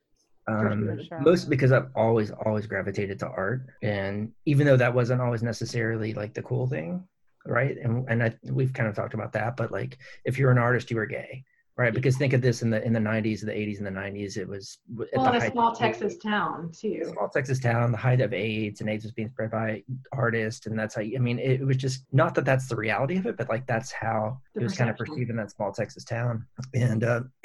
Um, 0.47 0.87
sure, 0.87 1.05
sure. 1.05 1.21
Most 1.21 1.51
because 1.51 1.73
I've 1.73 1.89
always, 1.95 2.31
always 2.31 2.67
gravitated 2.67 3.19
to 3.21 3.29
art, 3.29 3.67
and 3.83 4.33
even 4.47 4.67
though 4.67 4.77
that 4.77 4.95
wasn't 4.95 5.21
always 5.21 5.43
necessarily 5.43 6.15
like 6.15 6.35
the 6.35 6.43
cool 6.43 6.67
thing, 6.67 7.05
right? 7.47 7.77
And 7.83 8.09
and 8.09 8.23
I, 8.23 8.35
we've 8.45 8.73
kind 8.73 8.89
of 8.89 8.95
talked 8.95 9.15
about 9.15 9.33
that, 9.33 9.57
but 9.57 9.71
like 9.71 9.99
if 10.25 10.39
you're 10.39 10.51
an 10.51 10.59
artist, 10.59 10.91
you 10.91 10.97
were 10.97 11.07
gay, 11.07 11.45
right? 11.77 11.95
Because 11.95 12.17
think 12.17 12.33
of 12.33 12.43
this 12.43 12.63
in 12.63 12.71
the 12.71 12.85
in 12.85 12.93
the 12.93 13.01
90s, 13.01 13.41
the 13.41 13.53
80s, 13.53 13.79
and 13.79 13.87
the 13.87 13.91
90s, 13.91 14.37
it 14.37 14.47
was 14.47 14.79
Well, 14.95 15.35
in 15.35 15.43
a 15.43 15.51
small 15.51 15.75
Texas 15.75 16.19
town 16.19 16.71
too. 16.73 17.05
small 17.13 17.29
Texas 17.29 17.59
town, 17.59 17.93
the 17.93 17.99
height 17.99 18.21
of 18.21 18.33
AIDS, 18.33 18.81
and 18.81 18.91
AIDS 18.91 19.05
was 19.05 19.13
being 19.13 19.31
spread 19.31 19.51
by 19.51 19.83
artists, 20.13 20.67
and 20.67 20.79
that's 20.79 20.95
how. 20.95 21.01
You, 21.01 21.17
I 21.17 21.21
mean, 21.21 21.39
it, 21.39 21.65
was 21.67 21.77
just 21.77 22.05
not 22.13 22.35
that 22.35 22.45
that's 22.45 22.69
the 22.69 22.77
reality 22.77 23.17
of 23.17 23.27
it, 23.27 23.37
but 23.37 23.49
like 23.49 23.67
that's 23.67 23.91
how 23.91 24.41
The 24.55 24.61
it 24.61 24.65
was 24.65 24.77
kind 24.77 24.91
of 24.91 24.97
perceived 24.97 25.31
in 25.31 25.37
that 25.37 25.51
small 25.51 25.73
Texas 25.73 26.05
town, 26.05 26.47
and 26.75 27.05
uh, 27.05 27.21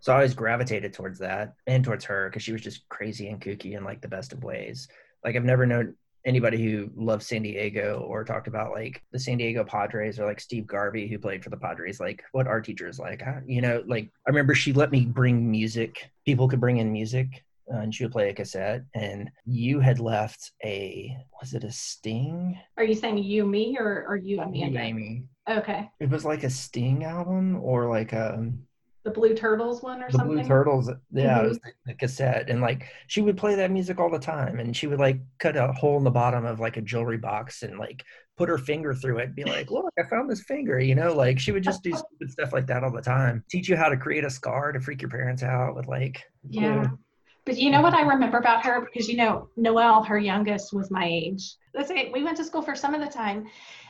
so 0.00 0.12
I 0.12 0.16
always 0.16 0.34
gravitated 0.34 0.92
towards 0.92 1.18
that 1.18 1.54
and 1.66 1.84
towards 1.84 2.04
her 2.06 2.28
because 2.28 2.42
she 2.42 2.52
was 2.52 2.62
just 2.62 2.88
crazy 2.88 3.28
and 3.28 3.40
kooky 3.40 3.76
in 3.76 3.84
like 3.84 4.00
the 4.00 4.08
best 4.08 4.32
of 4.32 4.44
ways. 4.44 4.88
Like 5.24 5.36
I've 5.36 5.44
never 5.44 5.66
known 5.66 5.94
anybody 6.28 6.62
who 6.62 6.90
loves 6.94 7.26
San 7.26 7.42
Diego 7.42 8.04
or 8.06 8.22
talked 8.22 8.48
about 8.48 8.72
like 8.72 9.02
the 9.12 9.18
San 9.18 9.38
Diego 9.38 9.64
Padres 9.64 10.20
or 10.20 10.26
like 10.26 10.40
Steve 10.40 10.66
Garvey 10.66 11.08
who 11.08 11.18
played 11.18 11.42
for 11.42 11.48
the 11.48 11.56
Padres, 11.56 12.00
like 12.00 12.22
what 12.32 12.46
our 12.46 12.60
teacher 12.60 12.86
is 12.86 12.98
like. 12.98 13.22
Huh? 13.22 13.40
You 13.46 13.62
know, 13.62 13.82
like 13.86 14.10
I 14.26 14.30
remember 14.30 14.54
she 14.54 14.74
let 14.74 14.92
me 14.92 15.06
bring 15.06 15.50
music. 15.50 16.10
People 16.26 16.46
could 16.46 16.60
bring 16.60 16.76
in 16.76 16.92
music 16.92 17.44
uh, 17.72 17.78
and 17.78 17.94
she 17.94 18.04
would 18.04 18.12
play 18.12 18.28
a 18.28 18.34
cassette. 18.34 18.84
And 18.94 19.30
you 19.46 19.80
had 19.80 20.00
left 20.00 20.52
a 20.62 21.16
was 21.40 21.54
it 21.54 21.64
a 21.64 21.72
Sting? 21.72 22.58
Are 22.76 22.84
you 22.84 22.94
saying 22.94 23.18
you, 23.18 23.46
me, 23.46 23.78
or 23.78 24.04
are 24.06 24.16
you, 24.16 24.36
You, 24.36 24.42
Amanda? 24.42 24.80
Amy. 24.80 25.24
Okay. 25.48 25.88
It 25.98 26.10
was 26.10 26.26
like 26.26 26.44
a 26.44 26.50
Sting 26.50 27.04
album 27.04 27.58
or 27.62 27.88
like 27.88 28.12
a 28.12 28.52
The 29.04 29.10
Blue 29.10 29.34
Turtles 29.34 29.82
one 29.82 30.02
or 30.02 30.10
the 30.10 30.18
something? 30.18 30.36
Blue 30.38 30.44
Turtles. 30.46 30.90
Yeah, 31.12 31.38
Mhm. 31.38 31.44
it 31.44 31.48
was 31.48 31.58
the, 31.60 31.72
the 31.86 31.94
cassette, 31.94 32.50
and 32.50 32.60
like 32.60 32.86
she 33.06 33.20
would 33.20 33.36
play 33.36 33.54
that 33.54 33.70
music 33.70 33.98
all 34.00 34.10
the 34.10 34.18
time, 34.18 34.58
and 34.58 34.76
she 34.76 34.86
would 34.86 34.98
like 34.98 35.20
cut 35.38 35.56
a 35.56 35.72
hole 35.72 35.96
in 35.98 36.04
the 36.04 36.10
bottom 36.10 36.44
of 36.44 36.60
like 36.60 36.76
a 36.76 36.82
jewelry 36.82 37.16
box 37.18 37.62
and 37.62 37.78
like 37.78 38.04
put 38.36 38.48
her 38.48 38.58
finger 38.58 38.94
through 38.94 39.18
it 39.18 39.24
and 39.26 39.34
be 39.34 39.44
like, 39.44 39.70
look, 39.70 39.92
I 39.98 40.02
found 40.08 40.30
this 40.30 40.42
finger, 40.42 40.78
you 40.78 40.94
know, 40.94 41.12
like 41.14 41.38
she 41.40 41.52
would 41.52 41.62
just 41.64 41.82
do 41.82 41.92
stupid 41.96 42.30
stuff 42.30 42.52
like 42.52 42.66
that 42.68 42.84
all 42.84 42.92
the 42.92 43.02
time. 43.02 43.42
Teach 43.50 43.68
you 43.68 43.76
how 43.76 43.88
to 43.88 43.96
create 43.96 44.24
a 44.24 44.30
scar 44.30 44.72
to 44.72 44.80
freak 44.80 45.02
your 45.02 45.10
parents 45.10 45.42
out 45.42 45.74
with 45.74 45.86
like, 45.88 46.22
yeah. 46.48 46.86
But 47.48 47.56
you 47.56 47.70
know 47.70 47.80
what 47.80 47.94
I 47.94 48.02
remember 48.02 48.36
about 48.36 48.62
her? 48.66 48.82
Because 48.82 49.08
you 49.08 49.16
know, 49.16 49.48
Noelle, 49.56 50.02
her 50.02 50.18
youngest, 50.18 50.74
was 50.74 50.90
my 50.90 51.06
age. 51.06 51.56
Let's 51.74 51.88
say 51.88 52.10
we 52.12 52.22
went 52.22 52.36
to 52.36 52.44
school 52.44 52.60
for 52.60 52.76
some 52.76 52.92
of 52.94 53.00
the 53.00 53.08
time. 53.08 53.46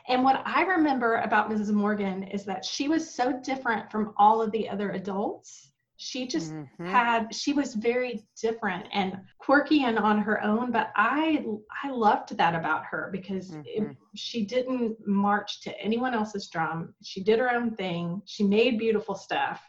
And 0.07 0.23
what 0.23 0.43
I 0.47 0.63
remember 0.63 1.17
about 1.17 1.51
Mrs. 1.51 1.73
Morgan 1.73 2.23
is 2.23 2.45
that 2.45 2.65
she 2.65 2.87
was 2.87 3.13
so 3.13 3.41
different 3.43 3.91
from 3.91 4.15
all 4.17 4.41
of 4.41 4.53
the 4.53 4.69
other 4.69 4.93
adults. 4.93 5.73
She 5.97 6.29
just 6.29 6.53
mm-hmm. 6.53 6.87
had 6.87 7.35
she 7.35 7.53
was 7.53 7.75
very 7.75 8.25
different 8.41 8.87
and 8.93 9.17
quirky 9.39 9.83
and 9.83 9.99
on 9.99 10.19
her 10.19 10.41
own, 10.41 10.71
but 10.71 10.93
I 10.95 11.45
I 11.83 11.91
loved 11.91 12.37
that 12.39 12.55
about 12.55 12.85
her 12.85 13.11
because 13.11 13.51
mm-hmm. 13.51 13.63
it, 13.91 13.97
she 14.15 14.45
didn't 14.45 15.05
march 15.05 15.63
to 15.63 15.77
anyone 15.81 16.15
else's 16.15 16.49
drum. 16.49 16.95
She 17.03 17.25
did 17.25 17.41
her 17.41 17.51
own 17.51 17.75
thing. 17.75 18.23
She 18.25 18.45
made 18.45 18.79
beautiful 18.79 19.17
stuff 19.17 19.61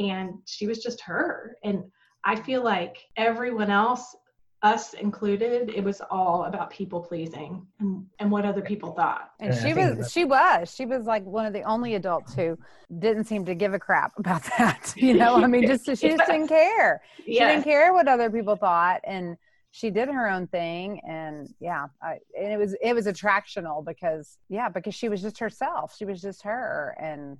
and 0.00 0.34
she 0.44 0.66
was 0.66 0.82
just 0.82 1.00
her. 1.02 1.56
And 1.62 1.84
I 2.24 2.36
feel 2.36 2.62
like 2.62 3.08
everyone 3.16 3.70
else, 3.70 4.14
us 4.62 4.94
included, 4.94 5.70
it 5.74 5.82
was 5.82 6.00
all 6.10 6.44
about 6.44 6.70
people 6.70 7.00
pleasing 7.00 7.66
and, 7.80 8.06
and 8.20 8.30
what 8.30 8.44
other 8.44 8.62
people 8.62 8.92
thought. 8.92 9.32
And 9.40 9.54
she 9.54 9.74
was, 9.74 10.12
she 10.12 10.24
was, 10.24 10.72
she 10.72 10.86
was 10.86 11.04
like 11.04 11.24
one 11.24 11.46
of 11.46 11.52
the 11.52 11.62
only 11.62 11.96
adults 11.96 12.34
who 12.34 12.56
didn't 12.98 13.24
seem 13.24 13.44
to 13.46 13.56
give 13.56 13.74
a 13.74 13.78
crap 13.78 14.12
about 14.18 14.42
that. 14.58 14.94
You 14.96 15.14
know, 15.14 15.36
I 15.36 15.48
mean, 15.48 15.66
just 15.66 15.86
she 15.86 16.10
just 16.10 16.26
didn't 16.26 16.48
care. 16.48 17.02
She 17.24 17.34
yes. 17.34 17.52
didn't 17.52 17.64
care 17.64 17.92
what 17.92 18.06
other 18.06 18.30
people 18.30 18.54
thought, 18.54 19.00
and 19.04 19.36
she 19.72 19.90
did 19.90 20.08
her 20.08 20.28
own 20.30 20.46
thing. 20.46 21.00
And 21.08 21.48
yeah, 21.58 21.86
I, 22.00 22.18
and 22.38 22.52
it 22.52 22.58
was 22.58 22.76
it 22.80 22.94
was 22.94 23.06
attractional 23.06 23.84
because 23.84 24.38
yeah, 24.48 24.68
because 24.68 24.94
she 24.94 25.08
was 25.08 25.22
just 25.22 25.40
herself. 25.40 25.96
She 25.96 26.04
was 26.04 26.22
just 26.22 26.42
her, 26.42 26.96
and 27.00 27.38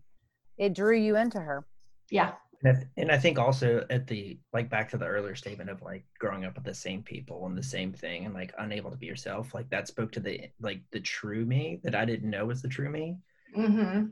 it 0.59 0.75
drew 0.75 0.97
you 0.97 1.17
into 1.17 1.39
her. 1.39 1.65
Yeah, 2.11 2.33
and 2.65 2.77
I, 2.77 2.87
and 2.97 3.11
I 3.11 3.19
think 3.19 3.39
also 3.39 3.85
at 3.91 4.07
the 4.07 4.39
like 4.53 4.71
back 4.71 4.91
to 4.91 4.97
the 4.97 5.07
earlier 5.07 5.35
statement 5.35 5.71
of 5.71 5.83
like 5.83 6.05
growing 6.19 6.45
up 6.45 6.55
with 6.55 6.65
the 6.65 6.75
same 6.75 7.03
people 7.03 7.47
and 7.47 7.57
the 7.57 7.63
same 7.63 7.93
thing 7.93 8.25
and 8.25 8.35
like 8.35 8.53
unable 8.59 8.91
to 8.91 8.97
be 8.97 9.07
yourself 9.07 9.55
like 9.55 9.69
that 9.71 9.89
spoke 9.89 10.13
to 10.13 10.21
the 10.21 10.49
like 10.61 10.81
the 10.93 11.01
true 11.01 11.45
me 11.45 11.81
that 11.83 11.95
i 11.95 12.05
didn't 12.05 12.31
know 12.31 12.47
was 12.47 12.63
the 12.63 12.69
true 12.69 12.91
me. 12.91 13.17
Mm-hmm. 13.57 14.07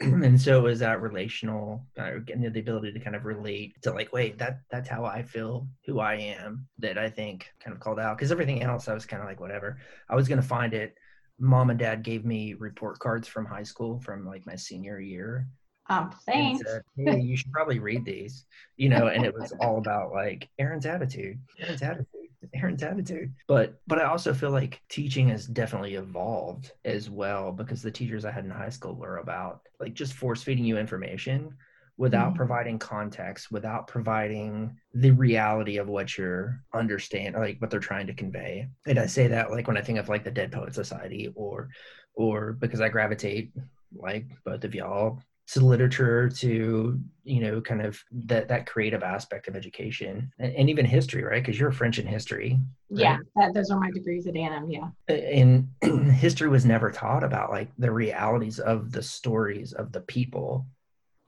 and 0.24 0.40
so 0.40 0.58
it 0.58 0.62
was 0.62 0.78
that 0.80 1.02
relational 1.02 1.84
uh, 1.98 2.12
getting 2.24 2.42
the 2.42 2.60
ability 2.60 2.92
to 2.92 3.00
kind 3.00 3.14
of 3.14 3.24
relate 3.24 3.80
to 3.82 3.92
like 3.92 4.12
wait 4.12 4.38
that 4.38 4.60
that's 4.70 4.88
how 4.88 5.04
i 5.04 5.22
feel 5.22 5.66
who 5.84 6.00
i 6.00 6.14
am 6.14 6.66
that 6.78 6.98
i 6.98 7.08
think 7.08 7.46
kind 7.62 7.74
of 7.74 7.80
called 7.80 8.00
out. 8.00 8.16
Because 8.16 8.32
everything 8.32 8.62
else 8.62 8.88
i 8.88 8.94
was 8.94 9.06
kind 9.06 9.22
of 9.22 9.28
like 9.28 9.40
whatever. 9.40 9.78
I 10.08 10.16
was 10.16 10.28
going 10.28 10.40
to 10.40 10.46
find 10.46 10.74
it. 10.74 10.96
Mom 11.38 11.68
and 11.68 11.78
dad 11.78 12.02
gave 12.02 12.24
me 12.24 12.54
report 12.54 12.98
cards 12.98 13.28
from 13.28 13.44
high 13.44 13.62
school 13.62 14.00
from 14.00 14.26
like 14.26 14.46
my 14.46 14.56
senior 14.56 14.98
year 14.98 15.46
um, 15.88 16.10
thanks. 16.24 16.62
Said, 16.68 16.82
hey, 16.96 17.20
you 17.20 17.36
should 17.36 17.52
probably 17.52 17.78
read 17.78 18.04
these, 18.04 18.46
you 18.76 18.88
know, 18.88 19.08
and 19.08 19.24
it 19.24 19.34
was 19.34 19.52
all 19.60 19.78
about 19.78 20.12
like 20.12 20.48
Aaron's 20.58 20.86
attitude, 20.86 21.38
Aaron's 21.60 21.82
attitude, 21.82 22.06
Aaron's 22.54 22.82
attitude. 22.82 23.32
But 23.46 23.80
but 23.86 23.98
I 23.98 24.04
also 24.04 24.34
feel 24.34 24.50
like 24.50 24.80
teaching 24.88 25.28
has 25.28 25.46
definitely 25.46 25.94
evolved 25.94 26.72
as 26.84 27.08
well 27.10 27.52
because 27.52 27.82
the 27.82 27.90
teachers 27.90 28.24
I 28.24 28.30
had 28.30 28.44
in 28.44 28.50
high 28.50 28.70
school 28.70 28.94
were 28.94 29.18
about 29.18 29.60
like 29.80 29.94
just 29.94 30.14
force 30.14 30.42
feeding 30.42 30.64
you 30.64 30.78
information 30.78 31.54
without 31.98 32.28
mm-hmm. 32.28 32.36
providing 32.36 32.78
context, 32.78 33.50
without 33.50 33.86
providing 33.86 34.76
the 34.92 35.12
reality 35.12 35.78
of 35.78 35.88
what 35.88 36.18
you're 36.18 36.60
understand, 36.74 37.34
like 37.34 37.58
what 37.60 37.70
they're 37.70 37.80
trying 37.80 38.06
to 38.06 38.14
convey. 38.14 38.68
And 38.86 38.98
I 38.98 39.06
say 39.06 39.28
that 39.28 39.50
like 39.50 39.66
when 39.66 39.78
I 39.78 39.82
think 39.82 39.98
of 39.98 40.08
like 40.08 40.24
the 40.24 40.30
Dead 40.30 40.52
Poet 40.52 40.74
Society 40.74 41.32
or 41.34 41.70
or 42.14 42.52
because 42.52 42.80
I 42.80 42.88
gravitate 42.88 43.52
like 43.94 44.26
both 44.44 44.64
of 44.64 44.74
y'all 44.74 45.20
to 45.48 45.60
literature 45.60 46.28
to 46.28 47.00
you 47.22 47.40
know 47.40 47.60
kind 47.60 47.80
of 47.80 48.02
that 48.10 48.48
that 48.48 48.66
creative 48.66 49.02
aspect 49.02 49.46
of 49.46 49.54
education 49.54 50.32
and, 50.38 50.52
and 50.54 50.68
even 50.68 50.84
history 50.84 51.22
right? 51.22 51.42
Because 51.42 51.58
you're 51.58 51.72
french 51.72 51.98
in 51.98 52.06
history 52.06 52.58
right? 52.90 53.00
yeah 53.00 53.18
that, 53.36 53.54
those 53.54 53.70
are 53.70 53.78
my 53.78 53.90
degrees 53.90 54.26
at 54.26 54.36
A&M 54.36 54.70
yeah. 54.70 54.88
And 55.08 55.68
history 56.14 56.48
was 56.48 56.64
never 56.64 56.90
taught 56.90 57.22
about 57.22 57.50
like 57.50 57.68
the 57.78 57.90
realities 57.90 58.58
of 58.58 58.90
the 58.90 59.02
stories 59.02 59.72
of 59.72 59.92
the 59.92 60.00
people 60.00 60.66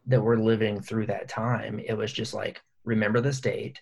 that 0.07 0.23
were 0.23 0.39
living 0.39 0.81
through 0.81 1.07
that 1.07 1.29
time. 1.29 1.79
It 1.79 1.95
was 1.95 2.13
just 2.13 2.35
like 2.35 2.61
remember 2.85 3.21
this 3.21 3.41
date. 3.41 3.81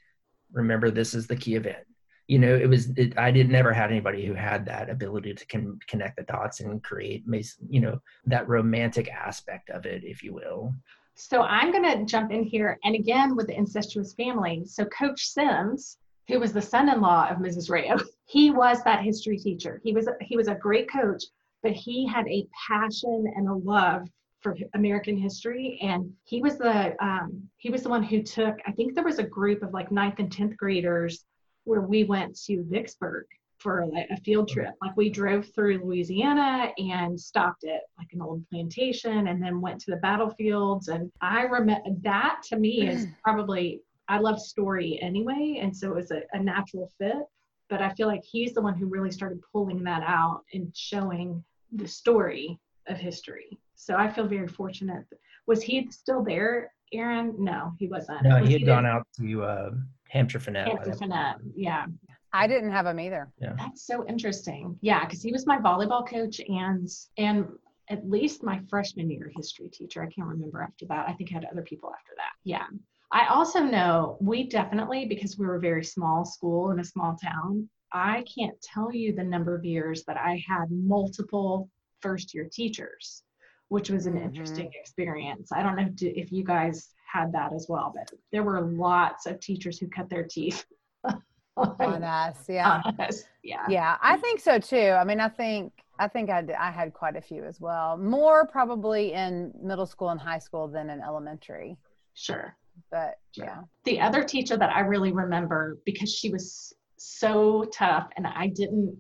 Remember 0.53 0.91
this 0.91 1.15
is 1.15 1.27
the 1.27 1.37
key 1.37 1.55
event 1.55 1.87
you 2.29 2.39
know 2.39 2.55
it 2.55 2.69
was 2.69 2.91
it, 2.97 3.17
i 3.19 3.31
didn't 3.31 3.53
never 3.53 3.73
had 3.73 3.91
anybody 3.91 4.25
who 4.25 4.35
had 4.35 4.65
that 4.65 4.91
ability 4.91 5.33
to 5.35 5.47
con- 5.47 5.79
connect 5.87 6.17
the 6.17 6.23
dots 6.25 6.61
and 6.61 6.83
create 6.83 7.25
you 7.69 7.81
know 7.81 8.01
that 8.25 8.49
romantic 8.49 9.09
aspect 9.11 9.71
of 9.71 9.87
it 9.87 10.03
if 10.05 10.23
you 10.23 10.33
will 10.33 10.75
so 11.15 11.43
i'm 11.43 11.73
going 11.73 11.85
to 11.85 12.05
jump 12.05 12.31
in 12.31 12.43
here 12.43 12.79
and 12.85 12.95
again 12.95 13.37
with 13.37 13.47
the 13.47 13.57
incestuous 13.57 14.15
family 14.15 14.65
so 14.65 14.85
coach 14.87 15.27
sims 15.27 15.99
who 16.29 16.41
was 16.41 16.53
the 16.53 16.63
son-in-law 16.63 17.29
of 17.29 17.39
mrs 17.39 17.71
rayo 17.71 17.97
he 18.27 18.51
was 18.51 18.83
that 18.83 19.05
history 19.05 19.39
teacher 19.39 19.81
he 19.85 19.93
was 19.93 20.09
he 20.21 20.37
was 20.37 20.49
a 20.49 20.55
great 20.55 20.91
coach 20.91 21.23
but 21.63 21.73
he 21.73 22.07
had 22.07 22.27
a 22.29 22.47
passion 22.69 23.33
and 23.37 23.49
a 23.49 23.55
love 23.55 24.09
for 24.41 24.57
American 24.75 25.17
history, 25.17 25.79
and 25.83 26.13
he 26.23 26.41
was 26.41 26.57
the 26.59 26.95
um, 27.05 27.43
he 27.57 27.71
was 27.71 27.83
the 27.83 27.89
one 27.89 28.05
who 28.05 28.23
took. 28.23 28.57
I 28.65 28.71
think 28.71 28.95
there 28.95 29.03
was 29.03 29.19
a 29.19 29.25
group 29.25 29.63
of 29.65 29.73
like 29.73 29.91
ninth 29.91 30.21
and 30.21 30.31
tenth 30.31 30.57
graders 30.57 31.25
where 31.67 31.83
we 31.83 32.05
went 32.05 32.39
to 32.45 32.65
Vicksburg 32.69 33.27
for 33.59 33.81
a, 33.83 34.07
a 34.11 34.17
field 34.19 34.49
trip. 34.49 34.75
Like 34.81 34.97
we 34.97 35.11
drove 35.11 35.47
through 35.55 35.85
Louisiana 35.85 36.73
and 36.79 37.19
stopped 37.19 37.65
at 37.65 37.83
like 37.99 38.09
an 38.13 38.23
old 38.23 38.49
plantation 38.51 39.29
and 39.29 39.43
then 39.43 39.61
went 39.61 39.81
to 39.81 39.91
the 39.91 39.97
battlefields. 39.99 40.89
And 40.89 41.11
I 41.21 41.43
remember 41.43 41.91
that 42.03 42.43
to 42.49 42.57
me 42.57 42.87
is 42.89 43.07
probably, 43.23 43.81
I 44.09 44.19
love 44.19 44.41
story 44.41 44.99
anyway. 45.03 45.59
And 45.61 45.77
so 45.77 45.91
it 45.91 45.97
was 45.97 46.11
a, 46.11 46.23
a 46.33 46.39
natural 46.39 46.91
fit. 46.99 47.25
But 47.69 47.83
I 47.83 47.93
feel 47.95 48.07
like 48.07 48.23
he's 48.23 48.53
the 48.53 48.63
one 48.63 48.77
who 48.77 48.87
really 48.87 49.11
started 49.11 49.41
pulling 49.53 49.83
that 49.85 50.03
out 50.03 50.43
and 50.53 50.71
showing 50.77 51.43
the 51.73 51.89
story 51.89 52.61
of 52.87 52.97
history. 52.97 53.59
So 53.75 53.97
I 53.97 54.09
feel 54.09 54.29
very 54.29 54.47
fortunate. 54.47 55.05
Was 55.49 55.63
he 55.63 55.89
still 55.91 56.23
there, 56.23 56.73
Aaron? 56.93 57.35
No, 57.39 57.73
he 57.79 57.89
wasn't. 57.89 58.23
No, 58.23 58.39
was 58.39 58.47
he 58.47 58.53
had 58.53 58.61
he 58.61 58.67
gone 58.67 58.87
out 58.87 59.05
to 59.19 59.43
uh, 59.43 59.71
Hampshire 60.09 60.41
Fannett. 60.41 60.69
Hampshire 60.69 60.95
Fannett, 60.95 61.37
yeah. 61.55 61.87
I 62.33 62.47
didn't 62.47 62.71
have 62.71 62.87
him 62.87 63.01
either. 63.01 63.33
Yeah. 63.41 63.55
That's 63.57 63.87
so 63.87 64.07
interesting. 64.07 64.77
Yeah, 64.83 65.05
because 65.05 65.23
he 65.23 65.33
was 65.33 65.47
my 65.47 65.59
volleyball 65.59 66.09
coach 66.09 66.41
and 66.49 66.89
and 67.17 67.47
at 67.89 68.09
least 68.09 68.43
my 68.43 68.61
freshman 68.69 69.11
year 69.11 69.31
history 69.35 69.69
teacher. 69.69 70.03
I 70.03 70.07
can't 70.07 70.27
remember 70.29 70.61
after 70.63 70.87
that. 70.87 71.09
I 71.09 71.13
think 71.13 71.31
I 71.31 71.35
had 71.35 71.47
other 71.51 71.63
people 71.63 71.93
after 71.95 72.13
that. 72.17 72.33
Yeah. 72.45 72.67
I 73.13 73.29
also 73.29 73.61
know 73.61 74.19
we 74.21 74.49
definitely, 74.49 75.07
because 75.07 75.39
we 75.39 75.47
were 75.47 75.57
a 75.57 75.61
very 75.61 75.85
small 75.85 76.25
school 76.25 76.73
in 76.73 76.81
a 76.81 76.85
small 76.85 77.17
town, 77.23 77.69
I 77.93 78.25
can't 78.25 78.61
tell 78.61 78.93
you 78.93 79.15
the 79.15 79.23
number 79.23 79.55
of 79.55 79.65
years 79.65 80.03
that 80.05 80.17
I 80.17 80.43
had 80.47 80.71
multiple 80.71 81.71
first 82.01 82.35
year 82.35 82.49
teachers, 82.53 83.23
which 83.69 83.91
was 83.91 84.07
an 84.07 84.15
mm-hmm. 84.15 84.25
interesting 84.25 84.71
experience. 84.75 85.53
I 85.53 85.63
don't 85.63 85.77
know 85.77 85.89
if 86.01 86.33
you 86.33 86.43
guys 86.43 86.89
had 87.17 87.33
that 87.33 87.53
as 87.53 87.67
well. 87.69 87.93
But 87.95 88.11
there 88.33 88.43
were 88.43 88.61
lots 88.61 89.27
of 89.27 89.41
teachers 89.41 89.79
who 89.79 89.89
cut 89.89 90.09
their 90.09 90.25
teeth 90.25 90.65
on 91.57 92.03
us. 92.03 92.45
Yeah. 92.49 92.83
On 92.85 93.01
us. 93.01 93.25
Yeah. 93.43 93.65
Yeah. 93.69 93.97
I 94.03 94.17
think 94.19 94.41
so 94.41 94.59
too. 94.59 94.91
I 94.91 95.05
mean, 95.05 95.21
I 95.21 95.29
think, 95.29 95.73
I 95.99 96.09
think 96.09 96.29
I, 96.31 96.45
I 96.59 96.71
had 96.71 96.93
quite 96.93 97.17
a 97.17 97.21
few 97.21 97.45
as 97.45 97.61
well. 97.61 97.97
More 97.97 98.47
probably 98.47 99.13
in 99.13 99.53
middle 99.63 99.87
school 99.87 100.11
and 100.11 100.21
high 100.21 100.39
school 100.39 100.69
than 100.69 100.91
in 100.91 101.01
elementary. 101.01 101.79
Sure. 102.15 102.57
But 102.91 103.19
yeah. 103.35 103.63
The 103.85 104.01
other 104.01 104.23
teacher 104.23 104.57
that 104.57 104.71
I 104.71 104.81
really 104.81 105.13
remember 105.13 105.79
because 105.87 106.13
she 106.13 106.31
was 106.31 106.75
so 106.99 107.65
tough 107.73 108.09
and 108.17 108.27
I 108.27 108.49
didn't 108.49 108.97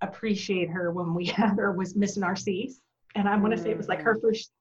appreciate 0.00 0.70
her 0.70 0.92
when 0.92 1.14
we 1.14 1.26
had 1.40 1.56
her 1.56 1.72
was 1.72 1.94
Miss 1.96 2.16
Narcisse. 2.16 2.80
And 3.14 3.28
I 3.28 3.36
want 3.36 3.54
to 3.54 3.62
say 3.62 3.70
it 3.70 3.76
was 3.76 3.88
like 3.88 4.00
her 4.00 4.16
mm. 4.16 4.22
first 4.22 4.52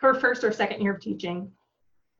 her 0.00 0.14
first 0.14 0.44
or 0.44 0.52
second 0.52 0.82
year 0.82 0.94
of 0.94 1.00
teaching 1.00 1.50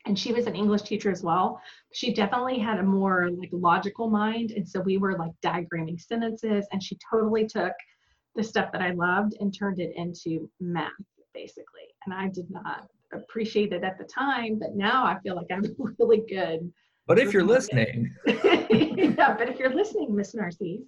and 0.06 0.18
she 0.18 0.32
was 0.32 0.46
an 0.46 0.54
english 0.54 0.82
teacher 0.82 1.10
as 1.10 1.22
well. 1.22 1.60
She 1.92 2.12
definitely 2.12 2.58
had 2.58 2.78
a 2.78 2.82
more 2.82 3.30
like 3.30 3.50
logical 3.52 4.10
mind 4.10 4.50
and 4.52 4.68
so 4.68 4.80
we 4.80 4.98
were 4.98 5.16
like 5.16 5.32
diagramming 5.42 6.00
sentences 6.00 6.66
and 6.72 6.82
she 6.82 6.98
totally 7.10 7.46
took 7.46 7.72
the 8.34 8.42
stuff 8.42 8.72
that 8.72 8.82
i 8.82 8.90
loved 8.90 9.36
and 9.40 9.56
turned 9.56 9.80
it 9.80 9.92
into 9.96 10.50
math 10.60 10.90
basically. 11.32 11.88
And 12.04 12.14
i 12.14 12.28
did 12.28 12.50
not 12.50 12.88
appreciate 13.12 13.72
it 13.72 13.84
at 13.84 13.96
the 13.96 14.04
time 14.04 14.58
but 14.58 14.74
now 14.74 15.04
i 15.04 15.18
feel 15.20 15.36
like 15.36 15.46
i'm 15.52 15.64
really 15.98 16.22
good 16.28 16.70
but 17.06 17.18
if 17.18 17.32
you're 17.32 17.44
listening. 17.44 18.12
yeah 18.26 19.34
but 19.36 19.48
if 19.48 19.58
you're 19.58 19.74
listening 19.74 20.14
miss 20.14 20.34
narcisse 20.34 20.80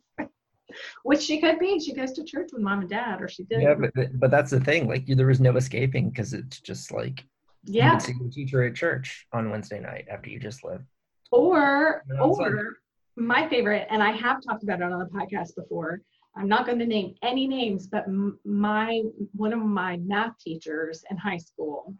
which 1.05 1.21
she 1.21 1.41
could 1.41 1.59
be 1.59 1.79
she 1.79 1.95
goes 1.95 2.13
to 2.13 2.25
church 2.25 2.51
with 2.53 2.63
mom 2.63 2.81
and 2.81 2.91
dad 2.91 3.23
or 3.23 3.29
she 3.29 3.45
did. 3.45 3.63
Yeah 3.63 3.75
but, 3.75 4.19
but 4.19 4.31
that's 4.31 4.51
the 4.51 4.61
thing 4.61 4.89
like 4.89 5.07
there 5.07 5.27
was 5.27 5.41
no 5.41 5.57
escaping 5.57 6.11
because 6.11 6.33
it's 6.33 6.61
just 6.61 6.93
like 6.93 7.25
yeah. 7.67 7.99
See 7.99 8.15
a 8.25 8.31
teacher 8.31 8.65
at 8.65 8.75
church 8.75 9.27
on 9.33 9.51
Wednesday 9.51 9.81
night 9.81 10.07
after 10.11 10.31
you 10.31 10.39
just 10.39 10.65
left. 10.65 10.85
Or, 11.31 12.05
or 12.21 12.77
my 13.17 13.49
favorite, 13.49 13.87
and 13.91 14.03
I 14.03 14.13
have 14.13 14.43
talked 14.43 14.63
about 14.63 14.81
it 14.81 14.85
on 14.85 14.99
the 14.99 15.07
podcast 15.07 15.55
before. 15.57 16.01
I'm 16.37 16.49
not 16.49 16.67
going 16.67 16.79
to 16.79 16.87
name 16.87 17.15
any 17.23 17.49
names, 17.49 17.87
but 17.87 18.05
my 18.45 19.03
one 19.33 19.53
of 19.53 19.61
my 19.61 19.97
math 20.05 20.39
teachers 20.39 21.03
in 21.11 21.17
high 21.17 21.39
school, 21.39 21.95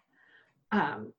um, 0.73 1.13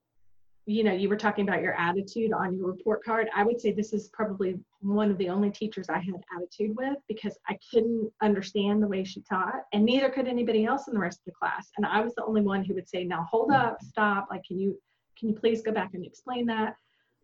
you 0.67 0.83
know, 0.83 0.91
you 0.91 1.07
were 1.07 1.15
talking 1.15 1.47
about 1.47 1.62
your 1.62 1.74
attitude 1.79 2.33
on 2.33 2.57
your 2.57 2.67
report 2.67 3.03
card. 3.03 3.29
I 3.33 3.43
would 3.43 3.59
say 3.59 3.71
this 3.71 3.93
is 3.93 4.09
probably 4.09 4.59
one 4.81 5.09
of 5.09 5.17
the 5.17 5.29
only 5.29 5.50
teachers 5.50 5.88
I 5.89 6.00
had 6.00 6.15
attitude 6.36 6.75
with 6.75 6.97
because 7.07 7.38
I 7.47 7.57
couldn't 7.71 8.12
understand 8.21 8.83
the 8.83 8.88
way 8.88 9.05
she 9.05 9.21
taught, 9.21 9.62
and 9.71 9.86
neither 9.86 10.09
could 10.09 10.27
anybody 10.27 10.65
else 10.65 10.88
in 10.88 10.93
the 10.93 11.00
rest 11.00 11.19
of 11.19 11.25
the 11.25 11.31
class. 11.39 11.69
And 11.77 11.86
I 11.86 12.01
was 12.01 12.13
the 12.15 12.25
only 12.25 12.41
one 12.41 12.65
who 12.65 12.74
would 12.75 12.89
say, 12.89 13.05
"Now 13.05 13.25
hold 13.31 13.51
up, 13.51 13.75
mm-hmm. 13.75 13.88
stop! 13.88 14.27
Like, 14.29 14.43
can 14.43 14.59
you 14.59 14.77
can 15.17 15.29
you 15.29 15.36
please 15.36 15.62
go 15.62 15.71
back 15.71 15.93
and 15.93 16.05
explain 16.05 16.45
that?" 16.47 16.75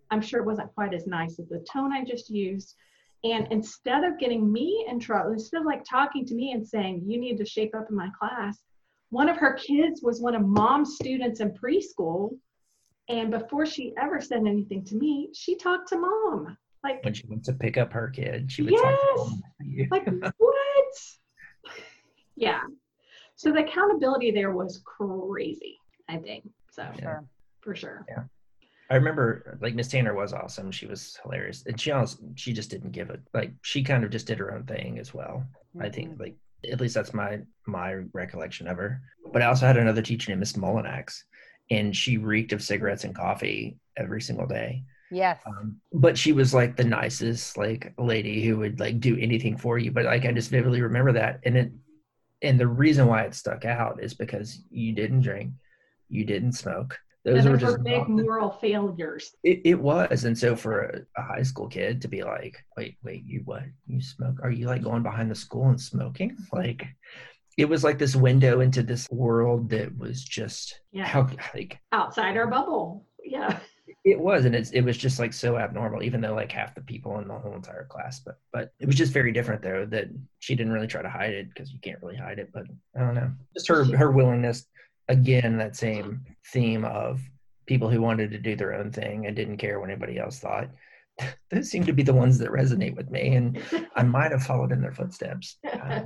I'm 0.09 0.21
sure 0.21 0.39
it 0.39 0.45
wasn't 0.45 0.73
quite 0.73 0.93
as 0.93 1.05
nice 1.05 1.39
as 1.39 1.49
the 1.49 1.65
tone 1.71 1.91
I 1.91 2.03
just 2.03 2.29
used. 2.29 2.75
And 3.23 3.47
instead 3.51 4.03
of 4.03 4.19
getting 4.19 4.51
me 4.51 4.85
in 4.89 4.99
trouble, 4.99 5.31
instead 5.31 5.61
of 5.61 5.65
like 5.65 5.83
talking 5.83 6.25
to 6.25 6.35
me 6.35 6.51
and 6.51 6.67
saying, 6.67 7.03
you 7.05 7.19
need 7.19 7.37
to 7.37 7.45
shape 7.45 7.73
up 7.73 7.87
in 7.89 7.95
my 7.95 8.09
class, 8.19 8.59
one 9.09 9.29
of 9.29 9.37
her 9.37 9.53
kids 9.53 10.01
was 10.03 10.21
one 10.21 10.35
of 10.35 10.45
mom's 10.45 10.95
students 10.95 11.39
in 11.39 11.51
preschool. 11.51 12.37
And 13.09 13.31
before 13.31 13.65
she 13.65 13.93
ever 13.97 14.21
said 14.21 14.39
anything 14.39 14.83
to 14.85 14.95
me, 14.95 15.29
she 15.33 15.55
talked 15.55 15.89
to 15.89 15.97
mom. 15.97 16.57
Like 16.83 17.03
when 17.03 17.13
she 17.13 17.25
went 17.27 17.45
to 17.45 17.53
pick 17.53 17.77
up 17.77 17.93
her 17.93 18.09
kid, 18.09 18.51
she 18.51 18.61
would 18.61 18.73
yes, 18.73 18.81
talk 18.81 19.27
to 19.27 19.41
you. 19.65 19.87
like 19.89 20.05
what? 20.37 20.93
Yeah. 22.35 22.61
So 23.35 23.51
the 23.51 23.63
accountability 23.63 24.31
there 24.31 24.51
was 24.51 24.81
crazy, 24.85 25.77
I 26.09 26.17
think. 26.17 26.49
So 26.71 26.87
yeah. 26.99 27.19
for 27.61 27.75
sure. 27.75 28.05
Yeah. 28.07 28.23
I 28.89 28.95
remember 28.95 29.57
like 29.61 29.75
Miss 29.75 29.87
Tanner 29.87 30.13
was 30.13 30.33
awesome. 30.33 30.71
She 30.71 30.85
was 30.85 31.17
hilarious, 31.23 31.63
and 31.65 31.79
she 31.79 31.91
also 31.91 32.17
she 32.35 32.53
just 32.53 32.69
didn't 32.69 32.91
give 32.91 33.09
it. 33.09 33.21
Like 33.33 33.53
she 33.61 33.81
kind 33.81 34.03
of 34.03 34.11
just 34.11 34.27
did 34.27 34.39
her 34.39 34.53
own 34.53 34.65
thing 34.65 34.99
as 34.99 35.13
well. 35.13 35.45
Mm-hmm. 35.75 35.81
I 35.81 35.89
think 35.89 36.11
mm-hmm. 36.11 36.21
like 36.21 36.35
at 36.69 36.81
least 36.81 36.95
that's 36.95 37.13
my 37.13 37.39
my 37.65 38.01
recollection 38.13 38.67
of 38.67 38.77
her. 38.77 39.01
But 39.31 39.41
I 39.41 39.45
also 39.45 39.65
had 39.65 39.77
another 39.77 40.01
teacher 40.01 40.31
named 40.31 40.41
Miss 40.41 40.53
Mullinax, 40.53 41.23
and 41.73 41.95
she 41.95 42.17
reeked 42.17 42.53
of 42.53 42.61
cigarettes 42.61 43.03
and 43.03 43.15
coffee 43.15 43.77
every 43.97 44.21
single 44.21 44.47
day. 44.47 44.83
Yes. 45.11 45.41
Um, 45.45 45.79
but 45.91 46.17
she 46.17 46.31
was 46.31 46.53
like 46.53 46.75
the 46.75 46.83
nicest 46.83 47.57
like 47.57 47.93
lady 47.97 48.43
who 48.43 48.57
would 48.57 48.79
like 48.79 48.99
do 48.99 49.17
anything 49.17 49.57
for 49.57 49.77
you. 49.77 49.91
But 49.91 50.05
like 50.05 50.25
I 50.25 50.31
just 50.31 50.49
vividly 50.49 50.81
remember 50.81 51.13
that, 51.13 51.39
and 51.43 51.57
it 51.57 51.71
and 52.41 52.59
the 52.59 52.67
reason 52.67 53.07
why 53.07 53.23
it 53.23 53.35
stuck 53.35 53.65
out 53.65 54.03
is 54.03 54.13
because 54.13 54.63
you 54.69 54.93
didn't 54.93 55.21
drink, 55.21 55.53
you 56.09 56.25
didn't 56.25 56.53
smoke, 56.53 56.97
those, 57.25 57.45
were 57.45 57.55
just 57.55 57.81
big 57.83 58.07
moral 58.09 58.51
failures. 58.51 59.31
It, 59.43 59.61
it 59.63 59.79
was, 59.79 60.25
and 60.25 60.37
so 60.37 60.57
for 60.57 60.81
a, 60.81 61.21
a, 61.21 61.23
high 61.23 61.43
school 61.43 61.69
kid 61.69 62.01
to 62.01 62.09
be 62.09 62.21
like, 62.21 62.65
"Wait, 62.75 62.97
wait, 63.01 63.23
you 63.25 63.43
what? 63.45 63.63
You 63.87 64.01
smoke? 64.01 64.39
Are 64.43 64.51
you 64.51 64.67
like 64.67 64.83
going 64.83 65.03
behind 65.03 65.31
the 65.31 65.35
school 65.35 65.69
and 65.69 65.79
smoking?" 65.79 66.35
Like, 66.51 66.85
it 67.57 67.65
was 67.65 67.83
like 67.83 67.99
this 67.99 68.15
window 68.15 68.61
into 68.61 68.83
this 68.83 69.07
world 69.09 69.69
that 69.69 69.95
was 69.97 70.23
just 70.23 70.79
yeah, 70.91 71.05
how 71.05 71.29
like 71.53 71.79
outside 71.91 72.37
our 72.37 72.47
bubble. 72.47 73.05
Yeah, 73.23 73.59
it 74.03 74.19
was, 74.19 74.45
and 74.45 74.55
it's 74.55 74.71
it 74.71 74.81
was 74.81 74.97
just 74.97 75.19
like 75.19 75.33
so 75.33 75.57
abnormal. 75.57 76.03
Even 76.03 76.21
though 76.21 76.33
like 76.33 76.51
half 76.51 76.75
the 76.75 76.81
people 76.81 77.19
in 77.19 77.27
the 77.27 77.37
whole 77.37 77.55
entire 77.55 77.85
class, 77.85 78.19
but 78.19 78.39
but 78.51 78.73
it 78.79 78.85
was 78.85 78.95
just 78.95 79.13
very 79.13 79.31
different 79.31 79.61
though. 79.61 79.85
That 79.85 80.07
she 80.39 80.55
didn't 80.55 80.73
really 80.73 80.87
try 80.87 81.01
to 81.01 81.09
hide 81.09 81.33
it 81.33 81.49
because 81.49 81.71
you 81.71 81.79
can't 81.81 82.01
really 82.01 82.17
hide 82.17 82.39
it. 82.39 82.51
But 82.53 82.65
I 82.95 82.99
don't 82.99 83.15
know, 83.15 83.31
just 83.53 83.67
her 83.67 83.85
her 83.97 84.11
willingness 84.11 84.65
again 85.09 85.57
that 85.57 85.75
same 85.75 86.25
theme 86.51 86.85
of 86.85 87.21
people 87.65 87.89
who 87.89 88.01
wanted 88.01 88.31
to 88.31 88.39
do 88.39 88.55
their 88.55 88.73
own 88.73 88.91
thing 88.91 89.25
and 89.25 89.35
didn't 89.35 89.57
care 89.57 89.79
what 89.79 89.89
anybody 89.89 90.17
else 90.17 90.39
thought 90.39 90.69
those 91.51 91.69
seem 91.69 91.83
to 91.85 91.93
be 91.93 92.03
the 92.03 92.13
ones 92.13 92.37
that 92.37 92.49
resonate 92.49 92.95
with 92.95 93.09
me 93.09 93.35
and 93.35 93.61
i 93.95 94.03
might 94.03 94.31
have 94.31 94.43
followed 94.43 94.71
in 94.71 94.81
their 94.81 94.91
footsteps 94.91 95.57
uh, 95.73 96.01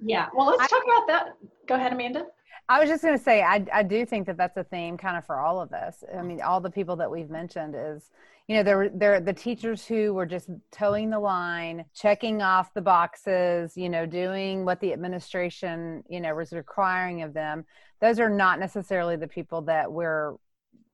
yeah 0.00 0.28
well 0.34 0.46
let's 0.46 0.70
talk 0.70 0.82
about 0.84 1.06
that 1.06 1.36
go 1.66 1.74
ahead 1.74 1.92
amanda 1.92 2.26
I 2.68 2.80
was 2.80 2.88
just 2.88 3.02
going 3.02 3.16
to 3.16 3.22
say, 3.22 3.42
I, 3.42 3.64
I 3.72 3.82
do 3.84 4.04
think 4.04 4.26
that 4.26 4.36
that's 4.36 4.56
a 4.56 4.64
theme 4.64 4.96
kind 4.96 5.16
of 5.16 5.24
for 5.24 5.38
all 5.38 5.60
of 5.60 5.72
us. 5.72 6.02
I 6.16 6.22
mean, 6.22 6.40
all 6.42 6.60
the 6.60 6.70
people 6.70 6.96
that 6.96 7.10
we've 7.10 7.30
mentioned 7.30 7.76
is, 7.78 8.10
you 8.48 8.56
know, 8.56 8.62
there 8.62 8.90
there 8.92 9.20
the 9.20 9.32
teachers 9.32 9.86
who 9.86 10.12
were 10.14 10.26
just 10.26 10.48
toeing 10.72 11.10
the 11.10 11.18
line, 11.18 11.84
checking 11.94 12.42
off 12.42 12.74
the 12.74 12.80
boxes, 12.80 13.76
you 13.76 13.88
know, 13.88 14.06
doing 14.06 14.64
what 14.64 14.80
the 14.80 14.92
administration, 14.92 16.02
you 16.08 16.20
know, 16.20 16.34
was 16.34 16.52
requiring 16.52 17.22
of 17.22 17.34
them. 17.34 17.64
Those 18.00 18.20
are 18.20 18.28
not 18.28 18.60
necessarily 18.60 19.16
the 19.16 19.28
people 19.28 19.62
that 19.62 19.90
we're 19.90 20.34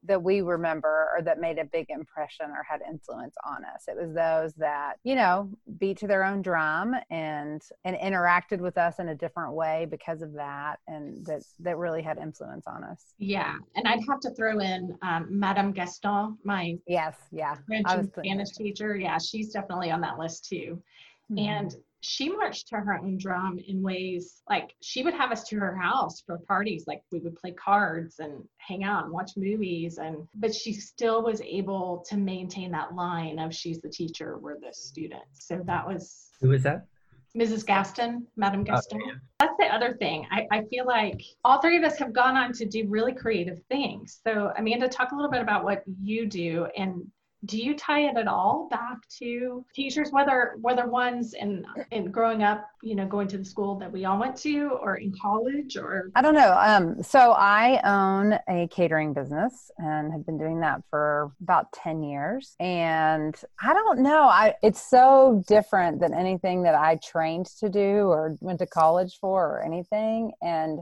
that 0.04 0.22
we 0.22 0.40
remember 0.40 1.08
or 1.14 1.22
that 1.22 1.40
made 1.40 1.58
a 1.58 1.64
big 1.64 1.86
impression 1.88 2.46
or 2.46 2.64
had 2.68 2.80
influence 2.88 3.34
on 3.44 3.64
us. 3.64 3.84
It 3.86 3.96
was 3.96 4.14
those 4.14 4.52
that, 4.54 4.94
you 5.04 5.14
know, 5.14 5.50
beat 5.78 5.98
to 5.98 6.06
their 6.06 6.24
own 6.24 6.42
drum 6.42 6.94
and 7.10 7.62
and 7.84 7.96
interacted 7.96 8.58
with 8.58 8.78
us 8.78 8.98
in 8.98 9.08
a 9.10 9.14
different 9.14 9.52
way 9.54 9.86
because 9.90 10.22
of 10.22 10.32
that 10.34 10.76
and 10.88 11.24
that 11.26 11.42
that 11.60 11.76
really 11.76 12.02
had 12.02 12.18
influence 12.18 12.66
on 12.66 12.84
us. 12.84 13.14
Yeah. 13.18 13.56
And 13.76 13.86
I'd 13.86 14.00
have 14.08 14.20
to 14.20 14.30
throw 14.34 14.58
in 14.58 14.96
um, 15.02 15.26
Madame 15.30 15.72
Gaston, 15.72 16.38
my 16.44 16.76
Yes, 16.86 17.16
yeah. 17.30 17.54
French 17.66 17.86
and 17.88 18.10
Spanish 18.18 18.50
teacher. 18.50 18.96
Yeah, 18.96 19.18
she's 19.18 19.50
definitely 19.50 19.90
on 19.90 20.00
that 20.00 20.18
list 20.18 20.46
too. 20.48 20.82
Mm-hmm. 21.30 21.38
And 21.38 21.76
she 22.02 22.28
marched 22.28 22.68
to 22.68 22.76
her 22.76 22.98
own 22.98 23.16
drum 23.16 23.58
in 23.66 23.80
ways 23.80 24.42
like 24.50 24.74
she 24.82 25.02
would 25.04 25.14
have 25.14 25.30
us 25.30 25.44
to 25.44 25.56
her 25.56 25.74
house 25.76 26.20
for 26.26 26.38
parties 26.48 26.84
like 26.86 27.00
we 27.12 27.20
would 27.20 27.36
play 27.36 27.52
cards 27.52 28.18
and 28.18 28.44
hang 28.58 28.82
out 28.82 29.04
and 29.04 29.12
watch 29.12 29.30
movies 29.36 29.98
and 29.98 30.26
but 30.34 30.54
she 30.54 30.72
still 30.72 31.22
was 31.22 31.40
able 31.42 32.04
to 32.08 32.16
maintain 32.16 32.72
that 32.72 32.94
line 32.94 33.38
of 33.38 33.54
she's 33.54 33.80
the 33.80 33.88
teacher 33.88 34.36
we're 34.38 34.58
the 34.58 34.72
students 34.72 35.46
so 35.46 35.62
that 35.64 35.86
was 35.86 36.30
who 36.40 36.48
was 36.48 36.62
that 36.64 36.86
Mrs. 37.34 37.64
Gaston, 37.64 38.26
Madam 38.36 38.60
oh, 38.60 38.64
Gaston. 38.64 39.00
Oh, 39.02 39.06
yeah. 39.06 39.14
That's 39.40 39.56
the 39.58 39.74
other 39.74 39.94
thing. 39.94 40.26
I, 40.30 40.46
I 40.50 40.64
feel 40.64 40.84
like 40.84 41.18
all 41.44 41.62
three 41.62 41.78
of 41.78 41.82
us 41.82 41.98
have 41.98 42.12
gone 42.12 42.36
on 42.36 42.52
to 42.52 42.66
do 42.66 42.86
really 42.88 43.14
creative 43.14 43.58
things. 43.70 44.20
So, 44.26 44.52
Amanda, 44.58 44.86
talk 44.86 45.12
a 45.12 45.14
little 45.14 45.30
bit 45.30 45.40
about 45.40 45.64
what 45.64 45.82
you 46.02 46.26
do 46.26 46.66
and 46.76 47.10
do 47.44 47.58
you 47.58 47.76
tie 47.76 48.02
it 48.02 48.16
at 48.16 48.28
all 48.28 48.68
back 48.70 48.98
to 49.18 49.64
teachers 49.74 50.10
whether 50.12 50.54
whether 50.60 50.86
ones 50.86 51.34
in 51.34 51.64
in 51.90 52.10
growing 52.10 52.42
up 52.42 52.68
you 52.82 52.94
know 52.94 53.06
going 53.06 53.26
to 53.28 53.38
the 53.38 53.44
school 53.44 53.76
that 53.78 53.90
we 53.90 54.04
all 54.04 54.18
went 54.18 54.36
to 54.36 54.70
or 54.80 54.96
in 54.96 55.12
college 55.20 55.76
or? 55.76 56.10
I 56.14 56.22
don't 56.22 56.34
know. 56.34 56.56
Um, 56.58 57.02
so 57.02 57.32
i 57.32 57.80
own 57.84 58.38
a 58.48 58.68
catering 58.68 59.12
business 59.12 59.70
and 59.78 60.12
have 60.12 60.24
been 60.24 60.38
doing 60.38 60.60
that 60.60 60.82
for 60.88 61.32
about 61.42 61.72
10 61.72 62.02
years. 62.02 62.54
And 62.60 63.34
i 63.60 63.72
don't 63.72 64.00
know. 64.00 64.22
I 64.22 64.54
it's 64.62 64.88
so 64.88 65.42
different 65.48 66.00
than 66.00 66.14
anything 66.14 66.62
that 66.62 66.74
i 66.74 66.96
trained 66.96 67.46
to 67.58 67.68
do 67.68 68.06
or 68.06 68.36
went 68.40 68.60
to 68.60 68.66
college 68.66 69.18
for 69.20 69.56
or 69.56 69.62
anything. 69.64 70.32
And 70.42 70.80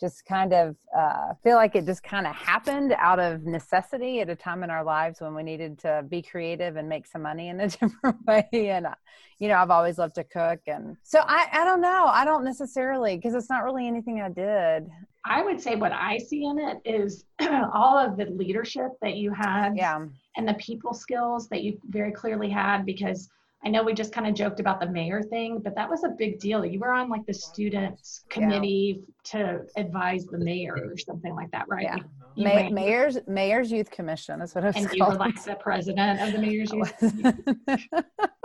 just 0.00 0.24
kind 0.24 0.52
of 0.52 0.76
uh, 0.96 1.34
feel 1.42 1.56
like 1.56 1.76
it 1.76 1.84
just 1.84 2.02
kind 2.02 2.26
of 2.26 2.34
happened 2.34 2.94
out 2.96 3.20
of 3.20 3.44
necessity 3.44 4.20
at 4.20 4.30
a 4.30 4.34
time 4.34 4.62
in 4.62 4.70
our 4.70 4.82
lives 4.82 5.20
when 5.20 5.34
we 5.34 5.42
needed 5.42 5.78
to 5.80 6.04
be 6.08 6.22
creative 6.22 6.76
and 6.76 6.88
make 6.88 7.06
some 7.06 7.22
money 7.22 7.48
in 7.48 7.60
a 7.60 7.68
different 7.68 8.16
way. 8.26 8.48
And, 8.52 8.86
uh, 8.86 8.94
you 9.38 9.48
know, 9.48 9.56
I've 9.56 9.70
always 9.70 9.98
loved 9.98 10.14
to 10.16 10.24
cook. 10.24 10.60
And 10.66 10.96
so 11.02 11.20
I, 11.20 11.48
I 11.52 11.64
don't 11.64 11.80
know. 11.80 12.06
I 12.06 12.24
don't 12.24 12.44
necessarily, 12.44 13.16
because 13.16 13.34
it's 13.34 13.50
not 13.50 13.62
really 13.62 13.86
anything 13.86 14.20
I 14.20 14.30
did. 14.30 14.88
I 15.26 15.42
would 15.42 15.60
say 15.60 15.76
what 15.76 15.92
I 15.92 16.16
see 16.16 16.44
in 16.44 16.58
it 16.58 16.78
is 16.84 17.24
all 17.74 17.98
of 17.98 18.16
the 18.16 18.24
leadership 18.26 18.92
that 19.02 19.16
you 19.16 19.32
had 19.32 19.76
yeah. 19.76 20.06
and 20.36 20.48
the 20.48 20.54
people 20.54 20.94
skills 20.94 21.48
that 21.50 21.62
you 21.62 21.78
very 21.88 22.12
clearly 22.12 22.48
had 22.48 22.86
because 22.86 23.28
I 23.64 23.68
know 23.68 23.82
we 23.82 23.92
just 23.92 24.12
kind 24.12 24.26
of 24.26 24.34
joked 24.34 24.58
about 24.58 24.80
the 24.80 24.86
mayor 24.86 25.22
thing, 25.22 25.60
but 25.62 25.74
that 25.74 25.88
was 25.88 26.02
a 26.02 26.08
big 26.08 26.38
deal. 26.38 26.64
You 26.64 26.78
were 26.78 26.92
on 26.92 27.10
like 27.10 27.26
the 27.26 27.34
students 27.34 28.24
committee 28.30 29.02
yeah. 29.02 29.30
to 29.32 29.60
advise 29.76 30.24
the 30.24 30.38
mayor 30.38 30.78
or 30.82 30.96
something 30.96 31.34
like 31.34 31.50
that, 31.50 31.66
right? 31.68 31.82
Yeah. 31.82 31.96
You, 31.96 32.04
you 32.36 32.44
May- 32.44 32.70
mayor's 32.70 33.18
mayor's 33.26 33.70
youth 33.70 33.90
commission 33.90 34.40
is 34.40 34.54
what 34.54 34.64
it 34.64 34.68
was 34.68 34.76
and 34.76 34.86
called. 34.86 34.96
you 34.96 35.04
were 35.06 35.14
like 35.14 35.42
the 35.44 35.56
president 35.56 36.20
of 36.22 36.32
the 36.32 36.38
mayor's 36.46 36.72
youth. 36.72 36.94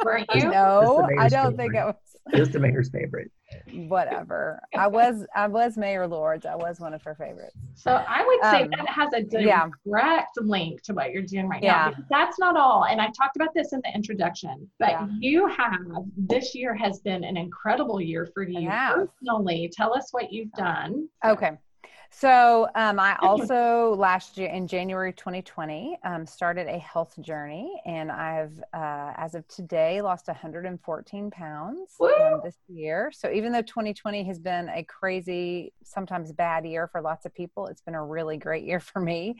Weren't 0.03 0.29
you? 0.35 0.49
No, 0.49 1.07
I 1.17 1.29
don't 1.29 1.55
think 1.55 1.75
it 1.75 1.85
was. 1.85 1.95
Just 2.33 2.53
the 2.53 2.59
mayor's 2.59 2.89
favorite 2.89 3.31
whatever. 3.73 4.61
I 4.75 4.87
was 4.87 5.25
I 5.35 5.47
was 5.47 5.77
Mayor 5.77 6.07
Lord's. 6.07 6.45
I 6.45 6.55
was 6.55 6.79
one 6.79 6.93
of 6.93 7.03
her 7.03 7.15
favorites. 7.15 7.55
So 7.75 7.91
I 7.91 8.25
would 8.25 8.51
say 8.51 8.63
um, 8.63 8.69
that 8.71 8.87
has 8.87 9.09
a 9.13 9.23
direct 9.23 9.85
yeah. 9.85 10.43
link 10.43 10.81
to 10.83 10.93
what 10.93 11.11
you're 11.11 11.23
doing 11.23 11.47
right 11.47 11.61
yeah. 11.61 11.93
now. 11.97 12.03
That's 12.09 12.39
not 12.39 12.57
all. 12.57 12.85
And 12.85 13.01
I 13.01 13.07
talked 13.07 13.35
about 13.35 13.53
this 13.53 13.73
in 13.73 13.81
the 13.83 13.93
introduction, 13.93 14.69
but 14.79 14.89
yeah. 14.89 15.07
you 15.19 15.47
have 15.47 15.79
this 16.17 16.55
year 16.55 16.73
has 16.75 16.99
been 16.99 17.23
an 17.23 17.37
incredible 17.37 18.01
year 18.01 18.27
for 18.33 18.43
you 18.43 18.69
personally. 18.69 19.71
Tell 19.75 19.95
us 19.95 20.09
what 20.11 20.31
you've 20.31 20.51
done. 20.53 21.07
Okay. 21.23 21.51
So 22.17 22.69
um, 22.75 22.97
I 22.97 23.17
also 23.19 23.93
last 23.97 24.37
year 24.37 24.47
in 24.47 24.67
January 24.67 25.11
2020 25.11 25.97
um, 26.05 26.25
started 26.25 26.65
a 26.65 26.79
health 26.79 27.13
journey, 27.19 27.81
and 27.85 28.09
I've 28.09 28.57
uh, 28.73 29.11
as 29.17 29.35
of 29.35 29.45
today 29.49 30.01
lost 30.01 30.27
114 30.27 31.29
pounds 31.29 31.91
um, 31.99 32.39
this 32.41 32.55
year. 32.69 33.11
So 33.13 33.29
even 33.29 33.51
though 33.51 33.61
2020 33.61 34.23
has 34.23 34.39
been 34.39 34.69
a 34.69 34.81
crazy, 34.83 35.73
sometimes 35.83 36.31
bad 36.31 36.65
year 36.65 36.87
for 36.87 37.01
lots 37.01 37.25
of 37.25 37.33
people, 37.33 37.67
it's 37.67 37.81
been 37.81 37.95
a 37.95 38.05
really 38.05 38.37
great 38.37 38.63
year 38.63 38.79
for 38.79 39.01
me, 39.01 39.35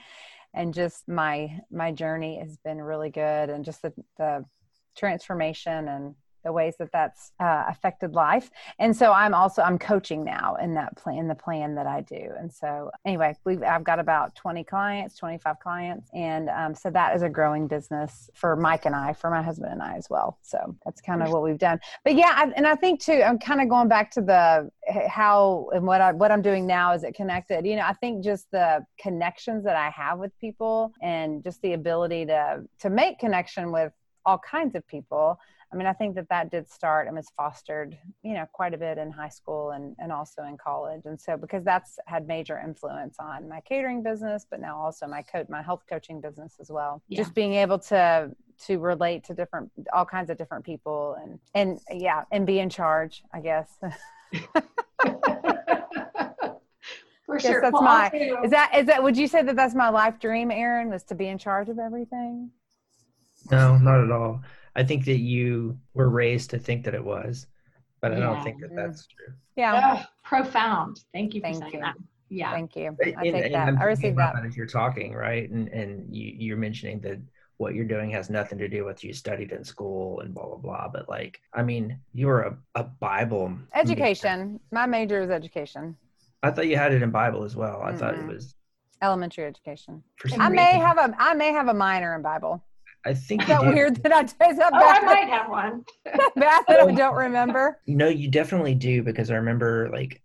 and 0.53 0.73
just 0.73 1.07
my 1.07 1.57
my 1.71 1.93
journey 1.93 2.39
has 2.39 2.57
been 2.57 2.81
really 2.81 3.09
good, 3.09 3.49
and 3.49 3.63
just 3.63 3.83
the, 3.83 3.93
the 4.17 4.43
transformation 4.97 5.87
and 5.87 6.15
the 6.45 6.53
ways 6.53 6.75
that 6.79 6.91
that's 6.93 7.33
uh, 7.41 7.65
affected 7.67 8.13
life. 8.13 8.49
And 8.79 8.95
so 8.95 9.11
I'm 9.11 9.33
also 9.33 9.61
I'm 9.61 9.77
coaching 9.77 10.23
now 10.23 10.55
in 10.61 10.75
that 10.75 10.95
plan, 10.95 11.17
in 11.17 11.27
the 11.27 11.35
plan 11.35 11.75
that 11.75 11.87
I 11.87 12.01
do. 12.01 12.29
And 12.39 12.53
so 12.53 12.91
anyway, 13.03 13.35
we've 13.43 13.61
I've 13.63 13.83
got 13.83 13.99
about 13.99 14.35
20 14.35 14.63
clients, 14.63 15.17
25 15.17 15.59
clients, 15.59 16.09
and 16.13 16.49
um, 16.49 16.75
so 16.75 16.89
that 16.91 17.15
is 17.15 17.23
a 17.23 17.29
growing 17.29 17.67
business 17.67 18.29
for 18.33 18.55
Mike 18.55 18.85
and 18.85 18.95
I, 18.95 19.13
for 19.13 19.29
my 19.29 19.41
husband 19.41 19.73
and 19.73 19.81
I 19.81 19.97
as 19.97 20.07
well. 20.09 20.37
So 20.43 20.75
that's 20.85 21.01
kind 21.01 21.21
of 21.21 21.31
what 21.31 21.43
we've 21.43 21.57
done. 21.57 21.79
But 22.03 22.15
yeah, 22.15 22.33
I, 22.35 22.51
and 22.55 22.67
I 22.67 22.75
think 22.75 23.01
too, 23.01 23.23
I'm 23.25 23.39
kind 23.39 23.59
of 23.59 23.67
going 23.67 23.87
back 23.87 24.11
to 24.11 24.21
the 24.21 24.69
how 25.07 25.69
and 25.73 25.85
what 25.85 25.99
I 25.99 26.11
what 26.11 26.31
I'm 26.31 26.43
doing 26.43 26.67
now 26.67 26.93
is 26.93 27.03
it 27.03 27.15
connected. 27.15 27.65
You 27.65 27.75
know, 27.75 27.85
I 27.85 27.93
think 27.93 28.23
just 28.23 28.49
the 28.51 28.85
connections 28.99 29.63
that 29.63 29.75
I 29.75 29.89
have 29.89 30.19
with 30.19 30.37
people 30.39 30.93
and 31.01 31.43
just 31.43 31.61
the 31.63 31.73
ability 31.73 32.27
to 32.27 32.63
to 32.79 32.89
make 32.89 33.19
connection 33.19 33.71
with 33.71 33.91
all 34.25 34.39
kinds 34.39 34.75
of 34.75 34.85
people 34.87 35.39
I 35.75 35.77
mean, 35.77 35.87
I 35.87 35.93
think 35.93 36.15
that 36.15 36.29
that 36.29 36.51
did 36.51 36.69
start 36.71 37.07
and 37.07 37.17
was 37.17 37.29
fostered, 37.35 37.97
you 38.23 38.33
know, 38.33 38.45
quite 38.53 38.73
a 38.73 38.77
bit 38.77 38.97
in 38.97 39.11
high 39.11 39.27
school 39.27 39.71
and, 39.71 39.93
and 39.99 40.09
also 40.09 40.43
in 40.43 40.57
college. 40.57 41.01
And 41.03 41.19
so, 41.19 41.35
because 41.35 41.65
that's 41.65 41.99
had 42.07 42.25
major 42.27 42.57
influence 42.57 43.17
on 43.19 43.49
my 43.49 43.59
catering 43.59 44.01
business, 44.01 44.47
but 44.49 44.61
now 44.61 44.79
also 44.79 45.05
my 45.05 45.21
coach, 45.21 45.47
my 45.49 45.61
health 45.61 45.83
coaching 45.89 46.21
business 46.21 46.55
as 46.61 46.71
well. 46.71 47.03
Yeah. 47.09 47.17
Just 47.17 47.33
being 47.33 47.55
able 47.55 47.77
to 47.79 48.31
to 48.67 48.79
relate 48.79 49.25
to 49.25 49.33
different, 49.33 49.69
all 49.91 50.05
kinds 50.05 50.29
of 50.29 50.37
different 50.37 50.63
people, 50.63 51.17
and 51.21 51.39
and 51.53 51.81
yeah, 51.91 52.23
and 52.31 52.47
be 52.47 52.59
in 52.59 52.69
charge, 52.69 53.21
I 53.33 53.41
guess. 53.41 53.77
For 57.25 57.37
sure. 57.37 57.59
That's 57.59 57.73
well, 57.73 57.81
my. 57.81 58.09
Is 58.45 58.51
that 58.51 58.71
is 58.77 58.85
that? 58.85 59.03
Would 59.03 59.17
you 59.17 59.27
say 59.27 59.43
that 59.43 59.57
that's 59.57 59.75
my 59.75 59.89
life 59.89 60.21
dream, 60.21 60.51
Aaron? 60.51 60.89
Was 60.89 61.03
to 61.05 61.15
be 61.15 61.27
in 61.27 61.37
charge 61.37 61.67
of 61.67 61.79
everything? 61.79 62.51
No, 63.51 63.77
not 63.77 64.05
at 64.05 64.11
all. 64.11 64.41
I 64.75 64.83
think 64.83 65.05
that 65.05 65.19
you 65.19 65.77
were 65.93 66.09
raised 66.09 66.49
to 66.51 66.59
think 66.59 66.83
that 66.85 66.93
it 66.93 67.03
was, 67.03 67.47
but 68.01 68.11
I 68.13 68.19
don't 68.19 68.43
think 68.43 68.61
that 68.61 68.75
that's 68.75 69.07
true. 69.07 69.33
Yeah. 69.55 69.99
Oh, 69.99 70.05
profound. 70.23 70.99
Thank 71.13 71.33
you 71.33 71.41
for 71.41 71.47
Thank 71.47 71.59
saying 71.59 71.73
you. 71.73 71.79
that. 71.79 71.95
Yeah. 72.29 72.51
Thank 72.51 72.75
you. 72.75 72.95
I 73.01 73.09
and, 73.09 73.35
take 73.35 73.53
that. 73.53 73.75
I 73.79 73.83
received 73.85 74.17
that. 74.17 74.35
that. 74.35 74.45
As 74.45 74.57
you're 74.57 74.65
talking, 74.65 75.13
right? 75.13 75.49
And 75.49 75.69
and 75.69 76.13
you, 76.13 76.33
you're 76.37 76.57
mentioning 76.57 76.99
that 77.01 77.19
what 77.57 77.73
you're 77.73 77.85
doing 77.85 78.09
has 78.11 78.29
nothing 78.29 78.57
to 78.57 78.67
do 78.67 78.83
with 78.83 79.03
you 79.03 79.13
studied 79.13 79.51
in 79.51 79.63
school 79.63 80.19
and 80.19 80.33
blah 80.33 80.45
blah 80.45 80.57
blah. 80.57 80.87
But 80.89 81.07
like, 81.07 81.39
I 81.53 81.63
mean, 81.63 81.97
you 82.13 82.27
were 82.27 82.41
a, 82.41 82.57
a 82.75 82.83
Bible 82.83 83.57
education. 83.73 84.53
Major. 84.53 84.59
My 84.71 84.85
major 84.85 85.21
is 85.21 85.29
education. 85.29 85.95
I 86.43 86.51
thought 86.51 86.67
you 86.67 86.77
had 86.77 86.93
it 86.93 87.01
in 87.01 87.11
Bible 87.11 87.43
as 87.43 87.55
well. 87.55 87.81
I 87.81 87.91
mm 87.91 87.99
thought 87.99 88.15
it 88.15 88.27
was 88.27 88.55
elementary 89.01 89.45
education. 89.45 90.03
I 90.37 90.49
may 90.49 90.73
have 90.73 90.97
a 90.97 91.15
I 91.17 91.33
may 91.33 91.51
have 91.51 91.67
a 91.67 91.73
minor 91.73 92.15
in 92.15 92.21
Bible. 92.21 92.63
I 93.05 93.13
think 93.13 93.43
is 93.43 93.47
that 93.47 93.61
weird 93.61 94.01
that 94.03 94.11
I 94.11 94.21
is 94.49 94.57
that 94.57 94.71
oh, 94.73 94.79
bad 94.79 95.03
I 95.03 95.05
might 95.05 95.29
have 95.29 95.49
one. 95.49 95.85
bad 96.03 96.31
that 96.35 96.63
I 96.67 96.79
oh. 96.79 96.95
don't 96.95 97.15
remember. 97.15 97.79
No, 97.87 98.07
you 98.07 98.29
definitely 98.29 98.75
do 98.75 99.03
because 99.03 99.29
I 99.29 99.35
remember 99.35 99.89
like 99.91 100.21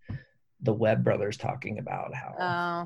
the 0.62 0.72
Webb 0.72 1.04
brothers 1.04 1.36
talking 1.36 1.78
about 1.78 2.14
how. 2.14 2.34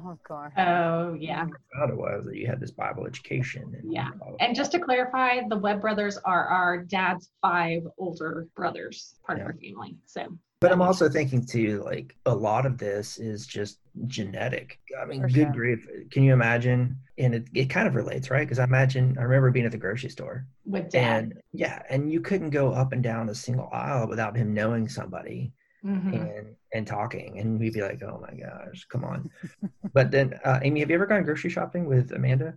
Oh, 0.05 0.11
of 0.13 0.23
course. 0.23 0.53
Oh, 0.57 1.15
yeah. 1.19 1.47
How 1.75 1.89
it 1.89 1.97
was 1.97 2.25
that 2.27 2.37
you 2.37 2.47
had 2.47 2.61
this 2.61 2.71
Bible 2.71 3.07
education. 3.07 3.75
And 3.77 3.93
yeah. 3.93 4.11
And 4.41 4.55
just 4.55 4.73
to 4.73 4.79
clarify, 4.79 5.41
the 5.49 5.57
Webb 5.57 5.81
brothers 5.81 6.17
are 6.19 6.47
our 6.47 6.79
dad's 6.79 7.31
five 7.43 7.83
older 7.99 8.47
brothers, 8.55 9.17
part 9.27 9.39
yeah. 9.39 9.45
of 9.45 9.49
our 9.49 9.57
family. 9.61 9.97
So 10.07 10.39
but 10.61 10.73
I'm 10.73 10.83
also 10.83 11.09
thinking 11.09 11.45
too, 11.45 11.83
like 11.85 12.17
a 12.27 12.35
lot 12.35 12.67
of 12.67 12.79
this 12.79 13.19
is 13.19 13.47
just 13.47 13.79
genetic. 14.07 14.81
I 15.01 15.05
mean, 15.05 15.21
For 15.21 15.29
good 15.29 15.35
sure. 15.35 15.53
grief. 15.53 15.87
Can 16.11 16.23
you 16.23 16.33
imagine? 16.33 16.97
And 17.19 17.35
it, 17.35 17.49
it 17.55 17.71
kind 17.71 17.87
of 17.87 17.95
relates, 17.95 18.31
right? 18.31 18.47
Because 18.47 18.59
I 18.59 18.65
imagine, 18.65 19.17
I 19.19 19.23
remember 19.23 19.51
being 19.51 19.67
at 19.67 19.73
the 19.73 19.79
grocery 19.79 20.11
store 20.11 20.47
with 20.65 20.91
dad. 20.91 21.25
And 21.25 21.35
yeah, 21.53 21.83
and 21.91 22.11
you 22.11 22.21
couldn't 22.21 22.51
go 22.51 22.73
up 22.73 22.93
and 22.93 23.03
down 23.03 23.29
a 23.29 23.35
single 23.35 23.69
aisle 23.73 24.09
without 24.09 24.37
him 24.37 24.55
knowing 24.55 24.89
somebody. 24.89 25.53
Mm-hmm. 25.85 26.15
and 26.15 26.57
and 26.73 26.87
talking 26.87 27.39
and 27.41 27.61
we'd 27.61 27.75
be 27.75 27.83
like 27.83 28.03
oh 28.03 28.19
my 28.19 28.35
gosh 28.35 28.87
come 28.89 29.05
on 29.05 29.29
but 29.93 30.11
then 30.11 30.33
uh, 30.43 30.59
amy 30.63 30.81
have 30.81 30.89
you 30.89 30.95
ever 30.95 31.05
gone 31.05 31.23
grocery 31.25 31.51
shopping 31.51 31.85
with 31.85 32.11
amanda 32.13 32.55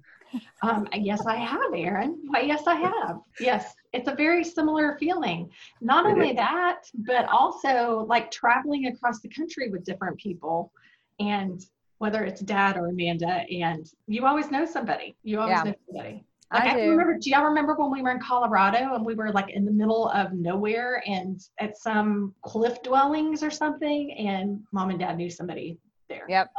um, 0.61 0.87
yes, 0.93 1.25
I 1.25 1.35
have, 1.35 1.73
Aaron. 1.73 2.19
Why, 2.27 2.41
yes, 2.41 2.67
I 2.67 2.75
have. 2.75 3.19
Yes, 3.39 3.73
it's 3.93 4.07
a 4.07 4.15
very 4.15 4.43
similar 4.43 4.97
feeling. 4.99 5.49
Not 5.81 6.05
it 6.05 6.09
only 6.09 6.29
is. 6.31 6.35
that, 6.35 6.81
but 6.93 7.27
also 7.29 8.05
like 8.07 8.31
traveling 8.31 8.87
across 8.87 9.19
the 9.19 9.29
country 9.29 9.69
with 9.69 9.85
different 9.85 10.17
people, 10.17 10.71
and 11.19 11.63
whether 11.99 12.23
it's 12.23 12.41
Dad 12.41 12.77
or 12.77 12.87
Amanda, 12.87 13.45
and 13.49 13.89
you 14.07 14.25
always 14.25 14.51
know 14.51 14.65
somebody. 14.65 15.15
You 15.23 15.39
always 15.39 15.57
yeah. 15.57 15.63
know 15.63 15.75
somebody. 15.87 16.25
Like 16.51 16.63
I, 16.63 16.79
I 16.79 16.85
remember. 16.85 17.17
Do 17.19 17.29
y'all 17.29 17.43
remember 17.43 17.75
when 17.75 17.91
we 17.91 18.01
were 18.01 18.11
in 18.11 18.19
Colorado 18.19 18.95
and 18.95 19.05
we 19.05 19.15
were 19.15 19.31
like 19.31 19.49
in 19.49 19.65
the 19.65 19.71
middle 19.71 20.09
of 20.09 20.31
nowhere 20.31 21.03
and 21.05 21.39
at 21.59 21.77
some 21.77 22.33
cliff 22.41 22.81
dwellings 22.83 23.43
or 23.43 23.51
something, 23.51 24.13
and 24.13 24.61
Mom 24.71 24.89
and 24.89 24.99
Dad 24.99 25.17
knew 25.17 25.29
somebody 25.29 25.77
there. 26.09 26.25
Yep. 26.27 26.49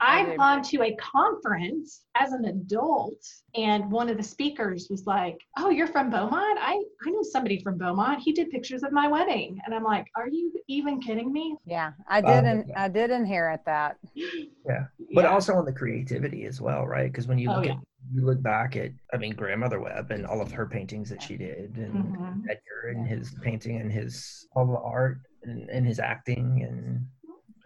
I've 0.00 0.36
gone 0.36 0.62
to 0.62 0.82
a 0.82 0.94
conference 0.96 2.04
as 2.14 2.32
an 2.32 2.44
adult, 2.46 3.22
and 3.54 3.90
one 3.90 4.08
of 4.08 4.16
the 4.16 4.22
speakers 4.22 4.88
was 4.90 5.06
like, 5.06 5.38
"Oh, 5.58 5.70
you're 5.70 5.86
from 5.86 6.10
Beaumont? 6.10 6.58
I 6.60 6.82
I 7.06 7.10
know 7.10 7.22
somebody 7.22 7.60
from 7.62 7.78
Beaumont. 7.78 8.20
He 8.20 8.32
did 8.32 8.50
pictures 8.50 8.82
of 8.82 8.92
my 8.92 9.08
wedding." 9.08 9.60
And 9.64 9.74
I'm 9.74 9.84
like, 9.84 10.06
"Are 10.16 10.28
you 10.28 10.52
even 10.68 11.00
kidding 11.00 11.32
me?" 11.32 11.56
Yeah, 11.66 11.92
I 12.08 12.20
did. 12.20 12.46
Um, 12.46 12.64
I 12.76 12.88
did 12.88 13.10
inherit 13.10 13.60
that. 13.66 13.96
Yeah, 14.14 14.86
but 15.14 15.24
yeah. 15.24 15.30
also 15.30 15.54
on 15.54 15.64
the 15.64 15.72
creativity 15.72 16.44
as 16.44 16.60
well, 16.60 16.86
right? 16.86 17.10
Because 17.10 17.26
when 17.26 17.38
you 17.38 17.50
oh, 17.50 17.56
look 17.56 17.64
oh, 17.64 17.66
yeah. 17.66 17.72
at 17.72 17.78
you 18.12 18.24
look 18.24 18.42
back 18.42 18.76
at 18.76 18.90
i 19.12 19.16
mean 19.16 19.34
grandmother 19.34 19.80
webb 19.80 20.10
and 20.10 20.26
all 20.26 20.40
of 20.40 20.50
her 20.50 20.66
paintings 20.66 21.10
that 21.10 21.22
she 21.22 21.36
did 21.36 21.76
and 21.76 21.94
mm-hmm. 21.94 22.40
edgar 22.48 22.88
and 22.90 23.06
his 23.06 23.34
painting 23.42 23.80
and 23.80 23.92
his 23.92 24.46
all 24.54 24.66
the 24.66 24.78
art 24.78 25.18
and, 25.42 25.68
and 25.68 25.86
his 25.86 25.98
acting 25.98 26.66
and 26.66 27.06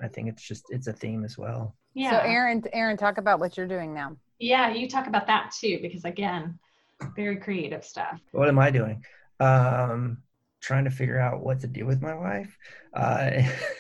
I 0.03 0.09
think 0.09 0.29
it's 0.29 0.43
just 0.43 0.65
it's 0.71 0.87
a 0.87 0.93
theme 0.93 1.25
as 1.25 1.39
well. 1.39 1.77
Yeah. 1.95 2.11
So 2.11 2.17
Aaron, 2.19 2.63
Aaron, 2.73 2.97
talk 2.97 3.19
about 3.19 3.41
what 3.41 3.57
you're 3.57 3.69
doing 3.69 3.95
now. 3.95 4.17
Yeah, 4.39 4.73
you 4.73 4.89
talk 4.89 5.07
about 5.07 5.27
that 5.29 5.53
too, 5.59 5.79
because 5.83 6.05
again, 6.05 6.59
very 7.15 7.37
creative 7.37 7.85
stuff. 7.85 8.21
What 8.33 8.49
am 8.49 8.59
I 8.59 8.71
doing? 8.71 9.05
Um, 9.41 10.19
trying 10.61 10.85
to 10.85 10.91
figure 10.91 11.19
out 11.19 11.43
what 11.43 11.61
to 11.61 11.67
do 11.67 11.87
with 11.87 12.01
my 12.01 12.15
life. 12.15 12.57
Uh, 12.95 13.31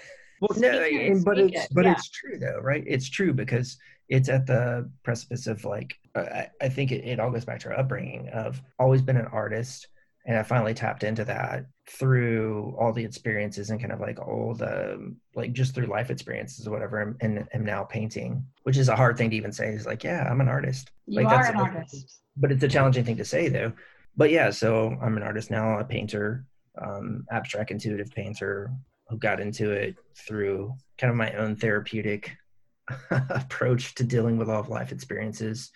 well, 0.41 0.59
no, 0.59 0.83
it, 0.83 1.25
but 1.25 1.39
it's 1.39 1.65
it. 1.65 1.69
but 1.73 1.85
yeah. 1.85 1.93
it's 1.93 2.09
true 2.11 2.39
though, 2.39 2.59
right? 2.61 2.85
It's 2.87 3.09
true 3.09 3.33
because 3.33 3.79
it's 4.09 4.29
at 4.29 4.47
the 4.47 4.91
precipice 5.03 5.47
of 5.47 5.65
like 5.65 5.95
I, 6.15 6.49
I 6.61 6.69
think 6.69 6.93
it, 6.93 7.05
it 7.05 7.19
all 7.19 7.31
goes 7.31 7.45
back 7.45 7.61
to 7.61 7.71
our 7.71 7.79
upbringing 7.79 8.29
of 8.29 8.61
always 8.79 9.03
been 9.03 9.17
an 9.17 9.27
artist 9.27 9.89
and 10.27 10.39
I 10.39 10.43
finally 10.43 10.75
tapped 10.75 11.03
into 11.03 11.25
that 11.25 11.67
through 11.89 12.75
all 12.79 12.93
the 12.93 13.05
experiences 13.05 13.71
and 13.71 13.81
kind 13.81 13.93
of 13.93 14.01
like 14.01 14.21
all 14.21 14.55
the 14.55 15.15
like 15.35 15.53
just 15.53 15.75
through 15.75 15.87
life 15.87 16.11
experiences 16.11 16.67
or 16.67 16.71
whatever 16.71 17.01
and, 17.01 17.17
and 17.21 17.49
am 17.53 17.65
now 17.65 17.83
painting 17.83 18.45
which 18.63 18.77
is 18.77 18.89
a 18.89 18.95
hard 18.95 19.17
thing 19.17 19.31
to 19.31 19.37
even 19.37 19.53
say. 19.53 19.69
Is 19.69 19.87
like 19.87 20.05
yeah 20.05 20.29
i'm 20.31 20.41
an 20.41 20.49
artist. 20.49 20.91
You 21.07 21.23
like 21.23 21.27
are 21.27 21.43
that's 21.43 21.49
an 21.51 21.57
artist. 21.57 22.21
But 22.37 22.53
it's 22.53 22.63
a 22.63 22.69
challenging 22.69 23.05
thing 23.05 23.17
to 23.17 23.25
say 23.25 23.49
though. 23.49 23.73
But 24.17 24.31
yeah 24.31 24.51
so 24.51 24.97
i'm 25.03 25.17
an 25.17 25.23
artist 25.23 25.51
now 25.51 25.79
a 25.79 25.85
painter 25.85 26.45
um, 26.81 27.27
abstract 27.31 27.71
intuitive 27.71 28.11
painter 28.11 28.71
who 29.09 29.19
got 29.19 29.41
into 29.41 29.73
it 29.73 29.97
through 30.17 30.75
kind 30.99 31.11
of 31.11 31.17
my 31.17 31.33
own 31.33 31.57
therapeutic 31.57 32.33
approach 33.11 33.95
to 33.97 34.05
dealing 34.05 34.39
with 34.39 34.49
all 34.49 34.61
of 34.61 34.69
life 34.69 34.93
experiences 34.93 35.71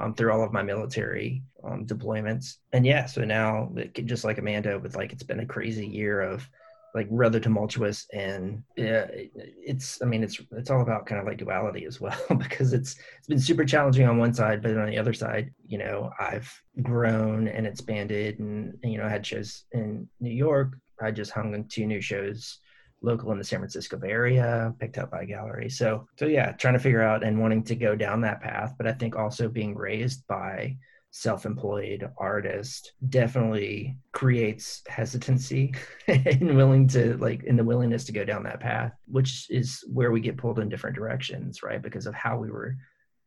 um, 0.00 0.14
through 0.14 0.32
all 0.32 0.42
of 0.42 0.52
my 0.52 0.62
military 0.62 1.42
um, 1.62 1.86
deployments. 1.86 2.56
And 2.72 2.86
yeah, 2.86 3.06
so 3.06 3.24
now 3.24 3.70
just 3.92 4.24
like 4.24 4.38
Amanda, 4.38 4.78
with 4.78 4.96
like 4.96 5.12
it's 5.12 5.22
been 5.22 5.40
a 5.40 5.46
crazy 5.46 5.86
year 5.86 6.20
of 6.22 6.48
like 6.92 7.06
rather 7.10 7.38
tumultuous 7.38 8.06
and 8.12 8.64
yeah, 8.76 9.06
it's 9.12 10.02
I 10.02 10.06
mean 10.06 10.24
it's 10.24 10.40
it's 10.52 10.70
all 10.70 10.80
about 10.80 11.06
kind 11.06 11.20
of 11.20 11.26
like 11.26 11.38
duality 11.38 11.84
as 11.84 12.00
well 12.00 12.18
because 12.38 12.72
it's 12.72 12.96
it's 13.18 13.28
been 13.28 13.38
super 13.38 13.64
challenging 13.64 14.08
on 14.08 14.18
one 14.18 14.34
side, 14.34 14.62
but 14.62 14.76
on 14.76 14.88
the 14.88 14.98
other 14.98 15.12
side, 15.12 15.52
you 15.66 15.78
know, 15.78 16.10
I've 16.18 16.50
grown 16.82 17.46
and 17.46 17.66
expanded 17.66 18.40
and, 18.40 18.76
and 18.82 18.92
you 18.92 18.98
know 18.98 19.04
I 19.04 19.10
had 19.10 19.26
shows 19.26 19.64
in 19.72 20.08
New 20.20 20.32
York. 20.32 20.76
I 21.02 21.10
just 21.10 21.30
hung 21.30 21.54
on 21.54 21.64
two 21.64 21.86
new 21.86 22.00
shows 22.00 22.58
local 23.02 23.32
in 23.32 23.38
the 23.38 23.44
San 23.44 23.60
Francisco 23.60 23.96
Bay 23.96 24.10
Area, 24.10 24.74
picked 24.78 24.98
up 24.98 25.10
by 25.10 25.22
a 25.22 25.26
gallery. 25.26 25.70
So, 25.70 26.06
so 26.18 26.26
yeah, 26.26 26.52
trying 26.52 26.74
to 26.74 26.80
figure 26.80 27.02
out 27.02 27.24
and 27.24 27.40
wanting 27.40 27.64
to 27.64 27.74
go 27.74 27.96
down 27.96 28.20
that 28.22 28.42
path. 28.42 28.74
But 28.76 28.86
I 28.86 28.92
think 28.92 29.16
also 29.16 29.48
being 29.48 29.74
raised 29.74 30.26
by 30.26 30.76
self-employed 31.12 32.08
artist 32.18 32.92
definitely 33.08 33.96
creates 34.12 34.82
hesitancy 34.86 35.74
and 36.06 36.56
willing 36.56 36.86
to 36.86 37.16
like 37.16 37.42
in 37.44 37.56
the 37.56 37.64
willingness 37.64 38.04
to 38.04 38.12
go 38.12 38.24
down 38.24 38.44
that 38.44 38.60
path 38.60 38.92
which 39.06 39.46
is 39.50 39.84
where 39.92 40.12
we 40.12 40.20
get 40.20 40.36
pulled 40.36 40.60
in 40.60 40.68
different 40.68 40.94
directions 40.94 41.64
right 41.64 41.82
because 41.82 42.06
of 42.06 42.14
how 42.14 42.38
we 42.38 42.48
were 42.48 42.76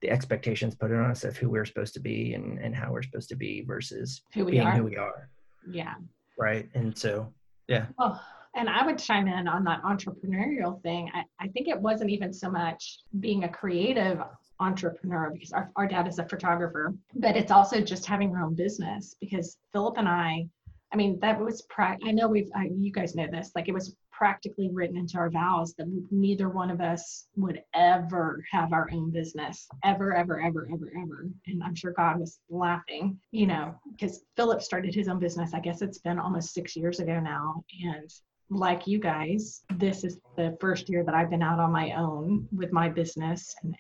the 0.01 0.09
expectations 0.09 0.75
put 0.75 0.91
on 0.91 1.12
us 1.12 1.25
of 1.25 1.36
who 1.36 1.49
we're 1.49 1.65
supposed 1.65 1.93
to 1.93 1.99
be 1.99 2.33
and, 2.33 2.57
and 2.59 2.73
how 2.73 2.89
we're 2.91 3.03
supposed 3.03 3.29
to 3.29 3.36
be 3.36 3.63
versus 3.67 4.21
who 4.33 4.45
we 4.45 4.51
being 4.51 4.67
are. 4.67 4.71
who 4.71 4.83
we 4.83 4.95
are 4.95 5.29
yeah 5.69 5.95
right 6.39 6.69
and 6.75 6.97
so 6.97 7.33
yeah 7.67 7.88
well 7.99 8.21
and 8.56 8.70
I 8.70 8.86
would 8.86 9.00
chime 9.00 9.28
in 9.28 9.48
on 9.48 9.63
that 9.63 9.82
entrepreneurial 9.84 10.82
thing. 10.82 11.10
I, 11.13 11.24
I 11.39 11.48
think 11.50 11.68
it 11.68 11.80
wasn't 11.80 12.12
even 12.12 12.34
so 12.34 12.50
much 12.50 13.00
being 13.20 13.44
a 13.44 13.50
creative 13.50 14.22
entrepreneur 14.60 15.32
because 15.32 15.52
our, 15.52 15.72
our 15.76 15.88
dad 15.88 16.08
is 16.08 16.20
a 16.20 16.28
photographer, 16.28 16.94
but 17.16 17.36
it's 17.36 17.52
also 17.52 17.82
just 17.82 18.06
having 18.06 18.30
your 18.30 18.44
own 18.44 18.56
business 18.56 19.16
because 19.20 19.58
Philip 19.72 19.98
and 19.98 20.08
I, 20.08 20.48
I 20.92 20.96
mean, 20.96 21.20
that 21.22 21.39
was, 21.39 21.63
pra- 21.63 21.98
I 22.06 22.12
know 22.12 22.28
we've, 22.28 22.52
I, 22.56 22.70
you 22.78 22.92
guys 22.92 23.16
know 23.16 23.28
this, 23.32 23.52
like 23.56 23.68
it 23.68 23.74
was 23.74 23.96
practically 24.12 24.70
written 24.72 24.96
into 24.96 25.18
our 25.18 25.32
vows 25.32 25.74
that 25.74 25.88
neither 26.12 26.50
one 26.50 26.70
of 26.70 26.80
us 26.80 27.28
would 27.36 27.63
ever 27.74 28.44
have 28.52 28.72
our 28.72 28.88
own 28.94 29.10
business, 29.10 29.68
ever, 29.84 30.16
ever, 30.16 30.39
ever, 30.39 30.70
ever, 30.72 30.92
ever. 30.96 31.28
And 31.48 31.63
I'm 31.63 31.74
sure 31.74 31.92
God 31.92 32.20
was 32.20 32.39
laughing, 32.50 33.20
you 33.32 33.48
know, 33.48 33.74
because 33.92 34.22
Philip 34.38 34.62
started 34.62 34.94
his 34.94 35.08
own 35.08 35.20
business. 35.20 35.56
I 35.56 35.60
guess 35.60 35.82
it's 35.82 35.98
been 35.98 36.20
almost 36.20 36.54
six 36.54 36.76
years 36.76 37.00
ago 37.00 37.20
now. 37.20 37.63
And 37.84 38.13
like 38.56 38.88
you 38.88 39.00
guys, 39.00 39.63
this 39.76 40.04
is 40.04 40.20
the 40.38 40.58
first 40.60 40.89
year 40.89 41.04
that 41.04 41.16
I've 41.16 41.30
been 41.30 41.44
out 41.44 41.60
on 41.60 41.72
my 41.72 41.92
own 41.92 42.48
with 42.52 42.72
my 42.72 42.89
business 42.89 43.56
and, 43.63 43.76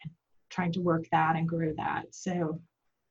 trying 0.53 0.71
to 0.71 0.81
work 0.81 1.05
that 1.11 1.35
and 1.35 1.49
grow 1.49 1.73
that. 1.77 2.03
So 2.11 2.61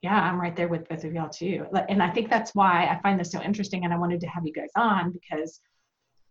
yeah, 0.01 0.19
I'm 0.21 0.41
right 0.41 0.57
there 0.57 0.69
with 0.69 0.89
both 0.89 1.05
of 1.05 1.13
y'all 1.13 1.29
too. 1.29 1.67
And 1.89 2.03
I 2.03 2.11
think 2.11 2.31
that's 2.31 2.55
why 2.55 2.87
I 2.87 3.01
find 3.03 3.19
this 3.19 3.31
so 3.31 3.43
interesting. 3.43 3.85
And 3.85 3.93
I 3.93 3.99
wanted 3.99 4.21
to 4.21 4.27
have 4.29 4.47
you 4.47 4.53
guys 4.53 4.71
on 4.77 5.13
because, 5.13 5.61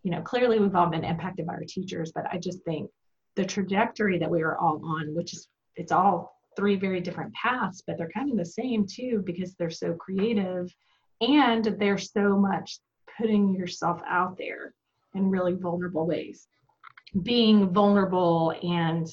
you 0.03 0.11
know, 0.11 0.21
clearly 0.21 0.59
we've 0.59 0.75
all 0.75 0.89
been 0.89 1.03
impacted 1.03 1.45
by 1.45 1.53
our 1.53 1.63
teachers, 1.67 2.11
but 2.13 2.25
I 2.31 2.37
just 2.37 2.63
think 2.63 2.89
the 3.35 3.45
trajectory 3.45 4.17
that 4.19 4.29
we 4.29 4.41
are 4.41 4.57
all 4.57 4.81
on, 4.83 5.13
which 5.13 5.33
is, 5.33 5.47
it's 5.75 5.91
all 5.91 6.37
three 6.57 6.75
very 6.75 6.99
different 6.99 7.33
paths, 7.33 7.81
but 7.85 7.97
they're 7.97 8.09
kind 8.09 8.29
of 8.31 8.37
the 8.37 8.45
same 8.45 8.85
too 8.85 9.23
because 9.25 9.53
they're 9.55 9.69
so 9.69 9.93
creative 9.93 10.73
and 11.21 11.63
they're 11.79 11.97
so 11.97 12.37
much 12.37 12.79
putting 13.17 13.53
yourself 13.53 14.01
out 14.07 14.37
there 14.37 14.73
in 15.13 15.29
really 15.29 15.53
vulnerable 15.53 16.05
ways. 16.05 16.47
Being 17.23 17.73
vulnerable 17.73 18.53
and 18.63 19.07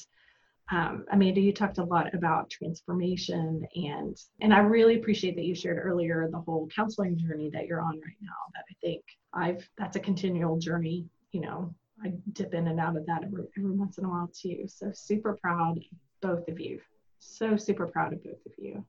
um, 0.71 1.05
Amanda, 1.11 1.41
you 1.41 1.51
talked 1.51 1.79
a 1.79 1.83
lot 1.83 2.13
about 2.13 2.49
transformation 2.49 3.65
and 3.75 4.15
and 4.41 4.53
I 4.53 4.59
really 4.59 4.97
appreciate 4.97 5.35
that 5.35 5.45
you 5.45 5.55
shared 5.55 5.83
earlier 5.83 6.29
the 6.31 6.39
whole 6.39 6.69
counseling 6.73 7.17
journey 7.17 7.49
that 7.53 7.65
you're 7.65 7.81
on 7.81 7.99
right 7.99 8.17
now. 8.21 8.29
That 8.53 8.65
I 8.69 8.73
think 8.81 9.03
I've 9.33 9.67
that's 9.77 9.95
a 9.95 9.99
continual 9.99 10.59
journey. 10.59 11.07
You 11.31 11.41
know, 11.41 11.73
I 12.03 12.13
dip 12.33 12.53
in 12.53 12.67
and 12.67 12.79
out 12.79 12.97
of 12.97 13.05
that 13.07 13.23
every, 13.23 13.45
every 13.57 13.71
once 13.71 13.97
in 13.97 14.05
a 14.05 14.09
while 14.09 14.31
too. 14.33 14.65
So 14.67 14.91
super 14.93 15.37
proud 15.41 15.79
both 16.21 16.47
of 16.47 16.59
you. 16.59 16.79
So 17.19 17.57
super 17.57 17.87
proud 17.87 18.13
of 18.13 18.23
both 18.23 18.45
of 18.45 18.53
you. 18.57 18.85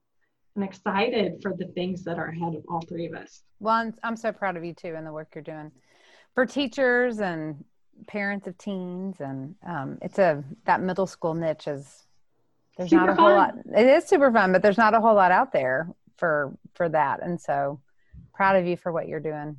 And 0.57 0.64
excited 0.64 1.40
for 1.42 1.55
the 1.57 1.66
things 1.68 2.05
that 2.05 2.18
are 2.18 2.29
ahead 2.29 2.55
of 2.55 2.64
all 2.68 2.83
three 2.83 3.07
of 3.07 3.14
us. 3.14 3.42
Well, 3.61 3.75
I'm, 3.75 3.94
I'm 4.03 4.16
so 4.16 4.33
proud 4.33 4.57
of 4.57 4.64
you 4.64 4.75
too 4.75 4.94
and 4.96 5.07
the 5.07 5.12
work 5.12 5.29
you're 5.35 5.44
doing 5.44 5.70
for 6.35 6.47
teachers 6.47 7.21
and 7.21 7.64
parents 8.07 8.47
of 8.47 8.57
teens 8.57 9.16
and 9.21 9.55
um, 9.66 9.99
it's 10.01 10.19
a 10.19 10.43
that 10.64 10.81
middle 10.81 11.07
school 11.07 11.35
niche 11.35 11.69
is 11.69 12.07
there's 12.79 12.90
super 12.90 13.07
not 13.07 13.12
a 13.12 13.14
fun. 13.16 13.25
whole 13.25 13.35
lot 13.37 13.55
it 13.77 13.87
is 13.87 14.05
super 14.05 14.33
fun 14.33 14.53
but 14.53 14.62
there's 14.62 14.79
not 14.79 14.95
a 14.95 15.01
whole 15.01 15.14
lot 15.14 15.31
out 15.31 15.53
there 15.53 15.88
for 16.16 16.53
for 16.75 16.88
that 16.88 17.23
and 17.23 17.38
so 17.40 17.79
proud 18.33 18.57
of 18.57 18.66
you 18.66 18.77
for 18.77 18.90
what 18.90 19.07
you're 19.07 19.21
doing 19.21 19.57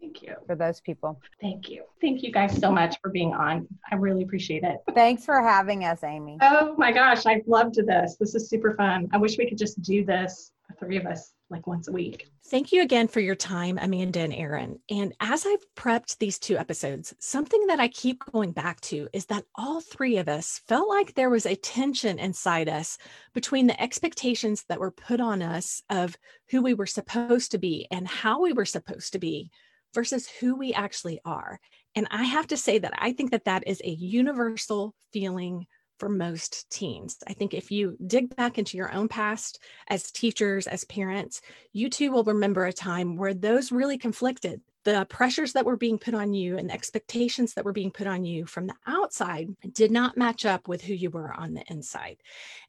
Thank 0.00 0.22
you. 0.22 0.34
For 0.46 0.56
those 0.56 0.80
people. 0.80 1.20
Thank 1.42 1.68
you. 1.68 1.84
Thank 2.00 2.22
you 2.22 2.32
guys 2.32 2.56
so 2.58 2.72
much 2.72 2.96
for 3.02 3.10
being 3.10 3.34
on. 3.34 3.68
I 3.92 3.96
really 3.96 4.22
appreciate 4.22 4.62
it. 4.64 4.78
Thanks 4.94 5.26
for 5.26 5.42
having 5.42 5.84
us, 5.84 6.02
Amy. 6.02 6.38
Oh 6.40 6.74
my 6.78 6.90
gosh, 6.90 7.26
I've 7.26 7.46
loved 7.46 7.74
this. 7.74 8.16
This 8.18 8.34
is 8.34 8.48
super 8.48 8.74
fun. 8.74 9.08
I 9.12 9.18
wish 9.18 9.36
we 9.36 9.46
could 9.46 9.58
just 9.58 9.82
do 9.82 10.02
this, 10.04 10.52
the 10.68 10.74
three 10.76 10.96
of 10.96 11.04
us, 11.04 11.34
like 11.50 11.66
once 11.66 11.88
a 11.88 11.92
week. 11.92 12.30
Thank 12.46 12.72
you 12.72 12.82
again 12.82 13.08
for 13.08 13.20
your 13.20 13.34
time, 13.34 13.78
Amanda 13.80 14.20
and 14.20 14.32
Aaron. 14.32 14.78
And 14.88 15.12
as 15.20 15.46
I've 15.46 15.64
prepped 15.76 16.18
these 16.18 16.38
two 16.38 16.56
episodes, 16.56 17.14
something 17.18 17.66
that 17.66 17.80
I 17.80 17.88
keep 17.88 18.24
going 18.32 18.52
back 18.52 18.80
to 18.82 19.08
is 19.12 19.26
that 19.26 19.44
all 19.54 19.80
three 19.80 20.16
of 20.16 20.28
us 20.28 20.60
felt 20.66 20.88
like 20.88 21.14
there 21.14 21.30
was 21.30 21.46
a 21.46 21.56
tension 21.56 22.18
inside 22.18 22.68
us 22.68 22.98
between 23.34 23.66
the 23.66 23.80
expectations 23.80 24.64
that 24.68 24.80
were 24.80 24.90
put 24.90 25.20
on 25.20 25.42
us 25.42 25.82
of 25.90 26.16
who 26.50 26.62
we 26.62 26.74
were 26.74 26.86
supposed 26.86 27.52
to 27.52 27.58
be 27.58 27.86
and 27.90 28.06
how 28.06 28.40
we 28.40 28.52
were 28.52 28.64
supposed 28.64 29.12
to 29.12 29.18
be 29.18 29.50
versus 29.94 30.28
who 30.28 30.56
we 30.56 30.72
actually 30.72 31.20
are. 31.24 31.60
And 31.94 32.06
I 32.10 32.24
have 32.24 32.46
to 32.48 32.56
say 32.56 32.78
that 32.78 32.94
I 32.96 33.12
think 33.12 33.32
that 33.32 33.44
that 33.44 33.64
is 33.66 33.80
a 33.84 33.90
universal 33.90 34.94
feeling 35.12 35.66
for 36.00 36.08
most 36.08 36.68
teens. 36.70 37.18
I 37.28 37.34
think 37.34 37.54
if 37.54 37.70
you 37.70 37.96
dig 38.04 38.34
back 38.34 38.58
into 38.58 38.76
your 38.76 38.92
own 38.92 39.06
past 39.06 39.60
as 39.88 40.10
teachers, 40.10 40.66
as 40.66 40.82
parents, 40.84 41.42
you 41.72 41.90
too 41.90 42.10
will 42.10 42.24
remember 42.24 42.64
a 42.64 42.72
time 42.72 43.16
where 43.16 43.34
those 43.34 43.70
really 43.70 43.98
conflicted 43.98 44.62
the 44.84 45.06
pressures 45.10 45.52
that 45.52 45.66
were 45.66 45.76
being 45.76 45.98
put 45.98 46.14
on 46.14 46.32
you 46.32 46.56
and 46.56 46.70
the 46.70 46.74
expectations 46.74 47.54
that 47.54 47.64
were 47.64 47.72
being 47.72 47.90
put 47.90 48.06
on 48.06 48.24
you 48.24 48.46
from 48.46 48.66
the 48.66 48.74
outside 48.86 49.48
did 49.72 49.90
not 49.90 50.16
match 50.16 50.46
up 50.46 50.68
with 50.68 50.82
who 50.82 50.94
you 50.94 51.10
were 51.10 51.32
on 51.32 51.54
the 51.54 51.62
inside. 51.68 52.16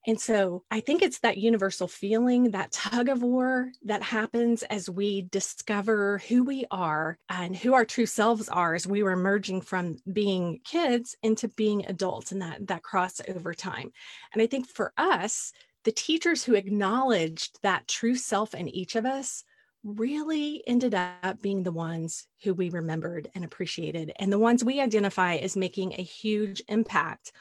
And 0.06 0.20
so 0.20 0.64
I 0.70 0.82
think 0.82 1.02
it's 1.02 1.20
that 1.20 1.38
universal 1.38 1.88
feeling, 1.88 2.52
that 2.52 2.72
tug 2.72 3.08
of 3.08 3.22
war 3.22 3.72
that 3.86 4.04
happens 4.04 4.64
as 4.64 4.90
we 4.90 5.22
discover 5.24 6.22
who 6.28 6.44
we 6.44 6.66
are 6.70 7.18
and 7.30 7.56
who 7.56 7.74
our 7.74 7.86
true 7.86 8.06
selves 8.06 8.50
are 8.50 8.76
as 8.76 8.88
we 8.88 9.04
were 9.04 9.12
emerging 9.12 9.62
from 9.62 9.98
being 10.12 10.60
kids 10.66 11.16
into 11.24 11.48
being 11.48 11.86
adults 11.86 12.32
and 12.32 12.42
that, 12.42 12.68
that 12.68 12.84
cross 12.84 13.22
over 13.28 13.54
time. 13.54 13.92
And 14.34 14.42
I 14.42 14.48
think 14.48 14.68
for 14.68 14.92
us, 14.98 15.54
the 15.84 15.92
teachers 15.92 16.44
who 16.44 16.56
acknowledged 16.56 17.58
that 17.64 17.88
true 17.88 18.16
self 18.16 18.54
in 18.54 18.68
each 18.68 18.96
of 18.96 19.06
us 19.06 19.44
really 19.84 20.64
ended 20.68 20.94
up 20.94 21.42
being 21.42 21.64
the 21.64 21.72
ones 21.72 22.28
who 22.44 22.54
we 22.54 22.70
remembered 22.70 23.30
and 23.34 23.44
appreciated, 23.44 24.12
and 24.18 24.32
the 24.32 24.40
ones 24.40 24.64
we 24.64 24.80
identify 24.80 25.36
as 25.36 25.56
making 25.58 25.94
a 25.94 26.04
huge 26.04 26.62
impact 26.68 27.32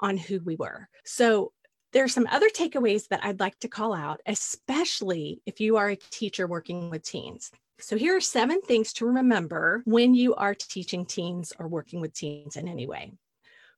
on 0.00 0.16
who 0.16 0.40
we 0.40 0.56
were. 0.56 0.88
So, 1.04 1.52
there 1.92 2.04
are 2.04 2.08
some 2.08 2.28
other 2.30 2.48
takeaways 2.48 3.08
that 3.08 3.24
I'd 3.24 3.40
like 3.40 3.58
to 3.60 3.68
call 3.68 3.92
out, 3.92 4.20
especially 4.24 5.42
if 5.44 5.60
you 5.60 5.76
are 5.76 5.88
a 5.88 5.96
teacher 5.96 6.46
working 6.46 6.88
with 6.88 7.02
teens. 7.02 7.50
So, 7.80 7.96
here 7.96 8.16
are 8.16 8.20
seven 8.20 8.60
things 8.62 8.92
to 8.94 9.06
remember 9.06 9.82
when 9.84 10.14
you 10.14 10.34
are 10.34 10.54
teaching 10.54 11.04
teens 11.04 11.52
or 11.58 11.68
working 11.68 12.00
with 12.00 12.14
teens 12.14 12.56
in 12.56 12.68
any 12.68 12.86
way. 12.86 13.12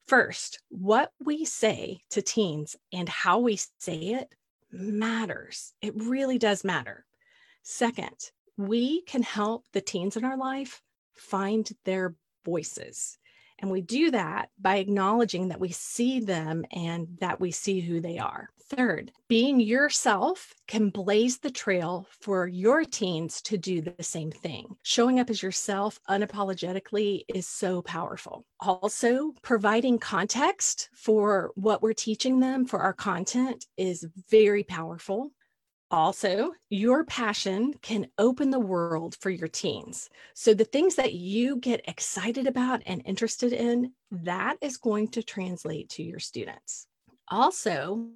First, 0.06 0.60
what 0.68 1.12
we 1.24 1.44
say 1.44 2.00
to 2.10 2.22
teens 2.22 2.76
and 2.92 3.08
how 3.08 3.38
we 3.38 3.58
say 3.78 3.94
it 3.94 4.34
matters. 4.70 5.72
It 5.80 5.94
really 5.96 6.38
does 6.38 6.64
matter. 6.64 7.04
Second, 7.62 8.30
we 8.56 9.02
can 9.02 9.22
help 9.22 9.64
the 9.72 9.80
teens 9.80 10.16
in 10.16 10.24
our 10.24 10.36
life 10.36 10.82
find 11.14 11.68
their 11.84 12.14
voices. 12.44 13.18
And 13.58 13.70
we 13.70 13.80
do 13.80 14.10
that 14.10 14.50
by 14.60 14.76
acknowledging 14.76 15.48
that 15.48 15.60
we 15.60 15.70
see 15.70 16.18
them 16.18 16.64
and 16.72 17.06
that 17.20 17.40
we 17.40 17.52
see 17.52 17.80
who 17.80 18.00
they 18.00 18.18
are. 18.18 18.48
Third, 18.60 19.12
being 19.28 19.60
yourself 19.60 20.54
can 20.66 20.90
blaze 20.90 21.38
the 21.38 21.50
trail 21.50 22.08
for 22.20 22.48
your 22.48 22.84
teens 22.84 23.40
to 23.42 23.56
do 23.56 23.80
the 23.80 24.02
same 24.02 24.32
thing. 24.32 24.76
Showing 24.82 25.20
up 25.20 25.30
as 25.30 25.42
yourself 25.42 26.00
unapologetically 26.08 27.24
is 27.28 27.46
so 27.46 27.82
powerful. 27.82 28.44
Also, 28.58 29.32
providing 29.42 29.98
context 29.98 30.88
for 30.94 31.52
what 31.54 31.82
we're 31.82 31.92
teaching 31.92 32.40
them 32.40 32.64
for 32.64 32.80
our 32.80 32.94
content 32.94 33.66
is 33.76 34.06
very 34.30 34.64
powerful. 34.64 35.30
Also, 35.92 36.54
your 36.70 37.04
passion 37.04 37.74
can 37.82 38.06
open 38.16 38.48
the 38.48 38.58
world 38.58 39.14
for 39.20 39.28
your 39.28 39.46
teens. 39.46 40.08
So, 40.32 40.54
the 40.54 40.64
things 40.64 40.94
that 40.94 41.12
you 41.12 41.56
get 41.56 41.86
excited 41.86 42.46
about 42.46 42.80
and 42.86 43.02
interested 43.04 43.52
in, 43.52 43.92
that 44.10 44.56
is 44.62 44.78
going 44.78 45.08
to 45.08 45.22
translate 45.22 45.90
to 45.90 46.02
your 46.02 46.18
students. 46.18 46.86
Also, 47.28 48.08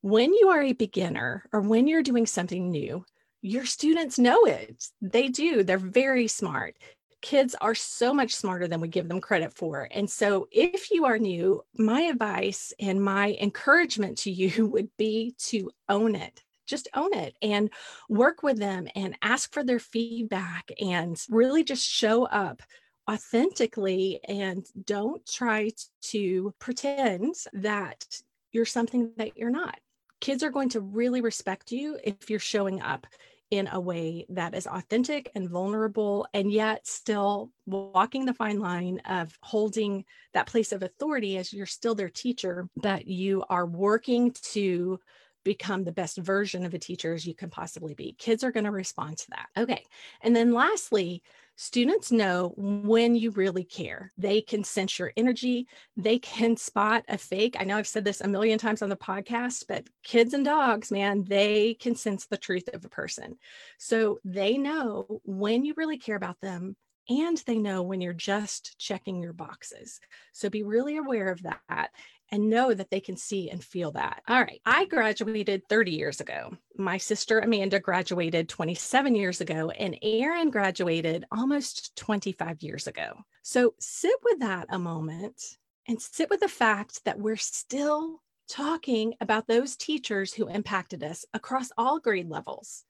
when 0.00 0.32
you 0.32 0.48
are 0.48 0.62
a 0.62 0.72
beginner 0.72 1.44
or 1.52 1.60
when 1.60 1.86
you're 1.86 2.02
doing 2.02 2.24
something 2.24 2.70
new, 2.70 3.04
your 3.42 3.66
students 3.66 4.18
know 4.18 4.46
it. 4.46 4.86
They 5.02 5.28
do. 5.28 5.62
They're 5.62 5.76
very 5.76 6.28
smart. 6.28 6.76
Kids 7.20 7.54
are 7.60 7.74
so 7.74 8.14
much 8.14 8.34
smarter 8.34 8.66
than 8.66 8.80
we 8.80 8.88
give 8.88 9.06
them 9.06 9.20
credit 9.20 9.52
for. 9.52 9.86
And 9.90 10.08
so, 10.08 10.48
if 10.50 10.90
you 10.90 11.04
are 11.04 11.18
new, 11.18 11.60
my 11.76 12.00
advice 12.02 12.72
and 12.80 13.04
my 13.04 13.36
encouragement 13.38 14.16
to 14.18 14.30
you 14.30 14.64
would 14.72 14.88
be 14.96 15.34
to 15.40 15.70
own 15.90 16.14
it 16.14 16.42
just 16.68 16.88
own 16.94 17.12
it 17.14 17.36
and 17.42 17.70
work 18.08 18.42
with 18.42 18.58
them 18.58 18.86
and 18.94 19.16
ask 19.22 19.52
for 19.52 19.64
their 19.64 19.78
feedback 19.78 20.70
and 20.80 21.20
really 21.28 21.64
just 21.64 21.88
show 21.88 22.26
up 22.26 22.62
authentically 23.10 24.20
and 24.28 24.66
don't 24.84 25.26
try 25.26 25.70
to 26.02 26.54
pretend 26.58 27.34
that 27.54 28.04
you're 28.52 28.66
something 28.66 29.12
that 29.16 29.36
you're 29.36 29.50
not. 29.50 29.78
Kids 30.20 30.42
are 30.42 30.50
going 30.50 30.68
to 30.70 30.80
really 30.80 31.20
respect 31.20 31.72
you 31.72 31.98
if 32.04 32.28
you're 32.28 32.38
showing 32.38 32.82
up 32.82 33.06
in 33.50 33.68
a 33.72 33.80
way 33.80 34.26
that 34.28 34.54
is 34.54 34.66
authentic 34.66 35.30
and 35.34 35.48
vulnerable, 35.48 36.26
and 36.34 36.52
yet 36.52 36.86
still 36.86 37.50
walking 37.64 38.26
the 38.26 38.34
fine 38.34 38.58
line 38.58 39.00
of 39.06 39.32
holding 39.42 40.04
that 40.34 40.46
place 40.46 40.70
of 40.72 40.82
authority 40.82 41.38
as 41.38 41.52
you're 41.52 41.64
still 41.64 41.94
their 41.94 42.10
teacher, 42.10 42.68
but 42.76 43.06
you 43.06 43.42
are 43.48 43.64
working 43.64 44.32
to 44.32 45.00
become 45.44 45.84
the 45.84 45.92
best 45.92 46.18
version 46.18 46.64
of 46.64 46.74
a 46.74 46.78
teacher 46.78 47.14
as 47.14 47.26
you 47.26 47.34
can 47.34 47.50
possibly 47.50 47.94
be. 47.94 48.14
Kids 48.18 48.44
are 48.44 48.52
going 48.52 48.64
to 48.64 48.70
respond 48.70 49.18
to 49.18 49.30
that. 49.30 49.46
Okay. 49.56 49.84
And 50.22 50.34
then 50.34 50.52
lastly, 50.52 51.22
Students 51.60 52.12
know 52.12 52.54
when 52.56 53.16
you 53.16 53.32
really 53.32 53.64
care. 53.64 54.12
They 54.16 54.40
can 54.40 54.62
sense 54.62 54.96
your 54.96 55.12
energy. 55.16 55.66
They 55.96 56.20
can 56.20 56.56
spot 56.56 57.04
a 57.08 57.18
fake. 57.18 57.56
I 57.58 57.64
know 57.64 57.76
I've 57.76 57.88
said 57.88 58.04
this 58.04 58.20
a 58.20 58.28
million 58.28 58.60
times 58.60 58.80
on 58.80 58.88
the 58.88 58.96
podcast, 58.96 59.64
but 59.66 59.88
kids 60.04 60.34
and 60.34 60.44
dogs, 60.44 60.92
man, 60.92 61.24
they 61.24 61.74
can 61.74 61.96
sense 61.96 62.26
the 62.26 62.36
truth 62.36 62.68
of 62.72 62.84
a 62.84 62.88
person. 62.88 63.38
So 63.76 64.20
they 64.24 64.56
know 64.56 65.20
when 65.24 65.64
you 65.64 65.74
really 65.76 65.98
care 65.98 66.14
about 66.14 66.40
them 66.40 66.76
and 67.08 67.38
they 67.38 67.58
know 67.58 67.82
when 67.82 68.00
you're 68.00 68.12
just 68.12 68.78
checking 68.78 69.20
your 69.20 69.32
boxes. 69.32 69.98
So 70.32 70.48
be 70.50 70.62
really 70.62 70.96
aware 70.96 71.32
of 71.32 71.42
that 71.42 71.90
and 72.30 72.50
know 72.50 72.74
that 72.74 72.90
they 72.90 73.00
can 73.00 73.16
see 73.16 73.50
and 73.50 73.62
feel 73.62 73.92
that. 73.92 74.22
All 74.28 74.40
right, 74.40 74.60
I 74.66 74.84
graduated 74.84 75.68
30 75.68 75.92
years 75.92 76.20
ago. 76.20 76.56
My 76.76 76.98
sister 76.98 77.40
Amanda 77.40 77.80
graduated 77.80 78.48
27 78.48 79.14
years 79.14 79.40
ago, 79.40 79.70
and 79.70 79.98
Aaron 80.02 80.50
graduated 80.50 81.24
almost 81.30 81.96
25 81.96 82.62
years 82.62 82.86
ago. 82.86 83.14
So 83.42 83.74
sit 83.78 84.14
with 84.24 84.40
that 84.40 84.66
a 84.70 84.78
moment 84.78 85.40
and 85.86 86.00
sit 86.00 86.30
with 86.30 86.40
the 86.40 86.48
fact 86.48 87.04
that 87.04 87.18
we're 87.18 87.36
still 87.36 88.22
talking 88.48 89.14
about 89.20 89.46
those 89.46 89.76
teachers 89.76 90.32
who 90.32 90.48
impacted 90.48 91.02
us 91.02 91.24
across 91.34 91.70
all 91.76 91.98
grade 91.98 92.28
levels 92.28 92.84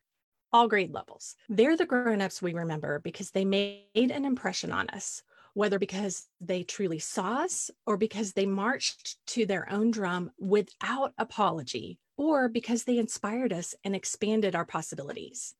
all 0.52 0.68
grade 0.68 0.92
levels. 0.92 1.36
They're 1.48 1.76
the 1.76 1.86
grown-ups 1.86 2.42
we 2.42 2.54
remember 2.54 3.00
because 3.00 3.30
they 3.30 3.44
made 3.44 3.82
an 3.94 4.24
impression 4.24 4.72
on 4.72 4.88
us, 4.90 5.22
whether 5.58 5.80
because 5.80 6.28
they 6.40 6.62
truly 6.62 7.00
saw 7.00 7.38
us 7.38 7.68
or 7.84 7.96
because 7.96 8.32
they 8.32 8.46
marched 8.46 9.16
to 9.26 9.44
their 9.44 9.68
own 9.72 9.90
drum 9.90 10.30
without 10.38 11.12
apology 11.18 11.98
or 12.16 12.48
because 12.48 12.84
they 12.84 12.96
inspired 12.96 13.52
us 13.52 13.74
and 13.82 13.96
expanded 13.96 14.54
our 14.54 14.64
possibilities. 14.64 15.56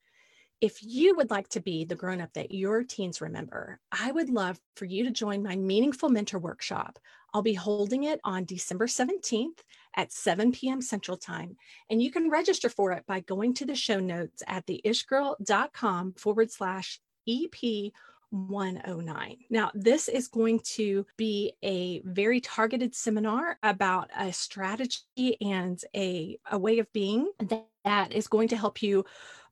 If 0.60 0.78
you 0.84 1.16
would 1.16 1.30
like 1.30 1.48
to 1.48 1.60
be 1.60 1.84
the 1.84 1.96
grown 1.96 2.20
up 2.20 2.32
that 2.34 2.52
your 2.52 2.84
teens 2.84 3.20
remember, 3.20 3.80
I 3.90 4.12
would 4.12 4.30
love 4.30 4.60
for 4.76 4.84
you 4.84 5.02
to 5.02 5.10
join 5.10 5.42
my 5.42 5.56
Meaningful 5.56 6.10
Mentor 6.10 6.38
Workshop. 6.38 7.00
I'll 7.34 7.42
be 7.42 7.54
holding 7.54 8.04
it 8.04 8.20
on 8.22 8.44
December 8.44 8.86
17th 8.86 9.58
at 9.96 10.12
7 10.12 10.52
p.m. 10.52 10.80
Central 10.80 11.16
Time. 11.16 11.56
And 11.90 12.00
you 12.00 12.12
can 12.12 12.30
register 12.30 12.68
for 12.68 12.92
it 12.92 13.04
by 13.08 13.18
going 13.18 13.52
to 13.54 13.66
the 13.66 13.74
show 13.74 13.98
notes 13.98 14.44
at 14.46 14.64
theishgirl.com 14.68 16.12
forward 16.12 16.52
slash 16.52 17.00
EP 17.28 17.90
109. 18.30 19.36
Now, 19.50 19.70
this 19.74 20.08
is 20.08 20.28
going 20.28 20.60
to 20.74 21.06
be 21.16 21.52
a 21.62 22.00
very 22.04 22.40
targeted 22.40 22.94
seminar 22.94 23.58
about 23.62 24.10
a 24.16 24.32
strategy 24.32 25.36
and 25.40 25.80
a, 25.94 26.38
a 26.50 26.58
way 26.58 26.78
of 26.78 26.92
being 26.92 27.30
that, 27.38 27.66
that 27.84 28.12
is 28.12 28.28
going 28.28 28.48
to 28.48 28.56
help 28.56 28.82
you 28.82 29.04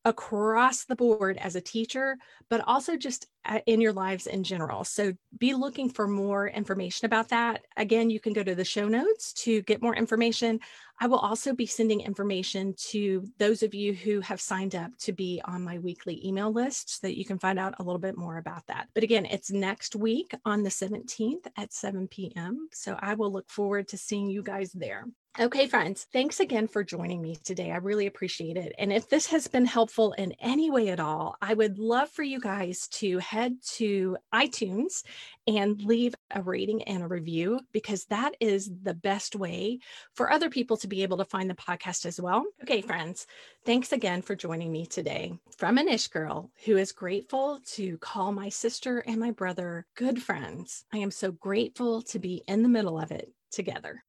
across 0.06 0.84
the 0.84 0.94
board 0.94 1.36
as 1.38 1.56
a 1.56 1.60
teacher, 1.60 2.16
but 2.48 2.62
also 2.64 2.96
just 2.96 3.26
uh, 3.44 3.58
in 3.66 3.80
your 3.80 3.92
lives 3.92 4.28
in 4.28 4.44
general. 4.44 4.84
So 4.84 5.12
be 5.36 5.52
looking 5.52 5.90
for 5.90 6.06
more 6.06 6.46
information 6.46 7.06
about 7.06 7.30
that. 7.30 7.64
Again, 7.76 8.08
you 8.08 8.20
can 8.20 8.32
go 8.32 8.44
to 8.44 8.54
the 8.54 8.64
show 8.64 8.86
notes 8.86 9.32
to 9.44 9.62
get 9.62 9.82
more 9.82 9.96
information. 9.96 10.60
I 10.98 11.06
will 11.06 11.18
also 11.18 11.54
be 11.54 11.66
sending 11.66 12.00
information 12.00 12.74
to 12.88 13.26
those 13.38 13.62
of 13.62 13.74
you 13.74 13.92
who 13.92 14.20
have 14.20 14.40
signed 14.40 14.74
up 14.74 14.90
to 15.00 15.12
be 15.12 15.40
on 15.44 15.62
my 15.62 15.78
weekly 15.78 16.26
email 16.26 16.52
list 16.52 17.00
so 17.00 17.06
that 17.06 17.18
you 17.18 17.24
can 17.24 17.38
find 17.38 17.58
out 17.58 17.74
a 17.78 17.82
little 17.82 17.98
bit 17.98 18.16
more 18.16 18.38
about 18.38 18.66
that. 18.68 18.88
But 18.94 19.02
again, 19.02 19.26
it's 19.26 19.50
next 19.50 19.94
week 19.94 20.34
on 20.44 20.62
the 20.62 20.70
17th 20.70 21.46
at 21.56 21.72
7 21.72 22.08
p.m. 22.08 22.68
So 22.72 22.96
I 22.98 23.14
will 23.14 23.30
look 23.30 23.50
forward 23.50 23.88
to 23.88 23.98
seeing 23.98 24.30
you 24.30 24.42
guys 24.42 24.72
there. 24.72 25.06
Okay, 25.38 25.66
friends, 25.66 26.06
thanks 26.14 26.40
again 26.40 26.66
for 26.66 26.82
joining 26.82 27.20
me 27.20 27.36
today. 27.36 27.70
I 27.70 27.76
really 27.76 28.06
appreciate 28.06 28.56
it. 28.56 28.74
And 28.78 28.90
if 28.90 29.10
this 29.10 29.26
has 29.26 29.46
been 29.46 29.66
helpful 29.66 30.12
in 30.12 30.32
any 30.40 30.70
way 30.70 30.88
at 30.88 30.98
all, 30.98 31.36
I 31.42 31.52
would 31.52 31.78
love 31.78 32.08
for 32.08 32.22
you 32.22 32.40
guys 32.40 32.88
to 32.92 33.18
head 33.18 33.56
to 33.74 34.16
iTunes 34.32 35.02
and 35.46 35.78
leave 35.82 36.14
a 36.30 36.40
rating 36.40 36.84
and 36.84 37.02
a 37.02 37.06
review 37.06 37.60
because 37.72 38.06
that 38.06 38.32
is 38.40 38.70
the 38.82 38.94
best 38.94 39.36
way 39.36 39.80
for 40.14 40.32
other 40.32 40.48
people 40.48 40.78
to 40.86 40.88
be 40.88 41.02
able 41.02 41.16
to 41.18 41.24
find 41.24 41.50
the 41.50 41.54
podcast 41.54 42.06
as 42.06 42.20
well. 42.20 42.44
Okay, 42.62 42.80
friends, 42.80 43.26
thanks 43.64 43.92
again 43.92 44.22
for 44.22 44.36
joining 44.36 44.70
me 44.70 44.86
today 44.86 45.36
from 45.56 45.78
an 45.78 45.88
ish 45.88 46.06
girl 46.08 46.50
who 46.64 46.76
is 46.76 46.92
grateful 46.92 47.60
to 47.74 47.98
call 47.98 48.30
my 48.32 48.48
sister 48.48 49.00
and 49.00 49.18
my 49.18 49.32
brother 49.32 49.86
good 49.96 50.22
friends. 50.22 50.84
I 50.92 50.98
am 50.98 51.10
so 51.10 51.32
grateful 51.32 52.02
to 52.02 52.18
be 52.18 52.44
in 52.46 52.62
the 52.62 52.68
middle 52.68 52.98
of 52.98 53.10
it 53.10 53.32
together. 53.50 54.04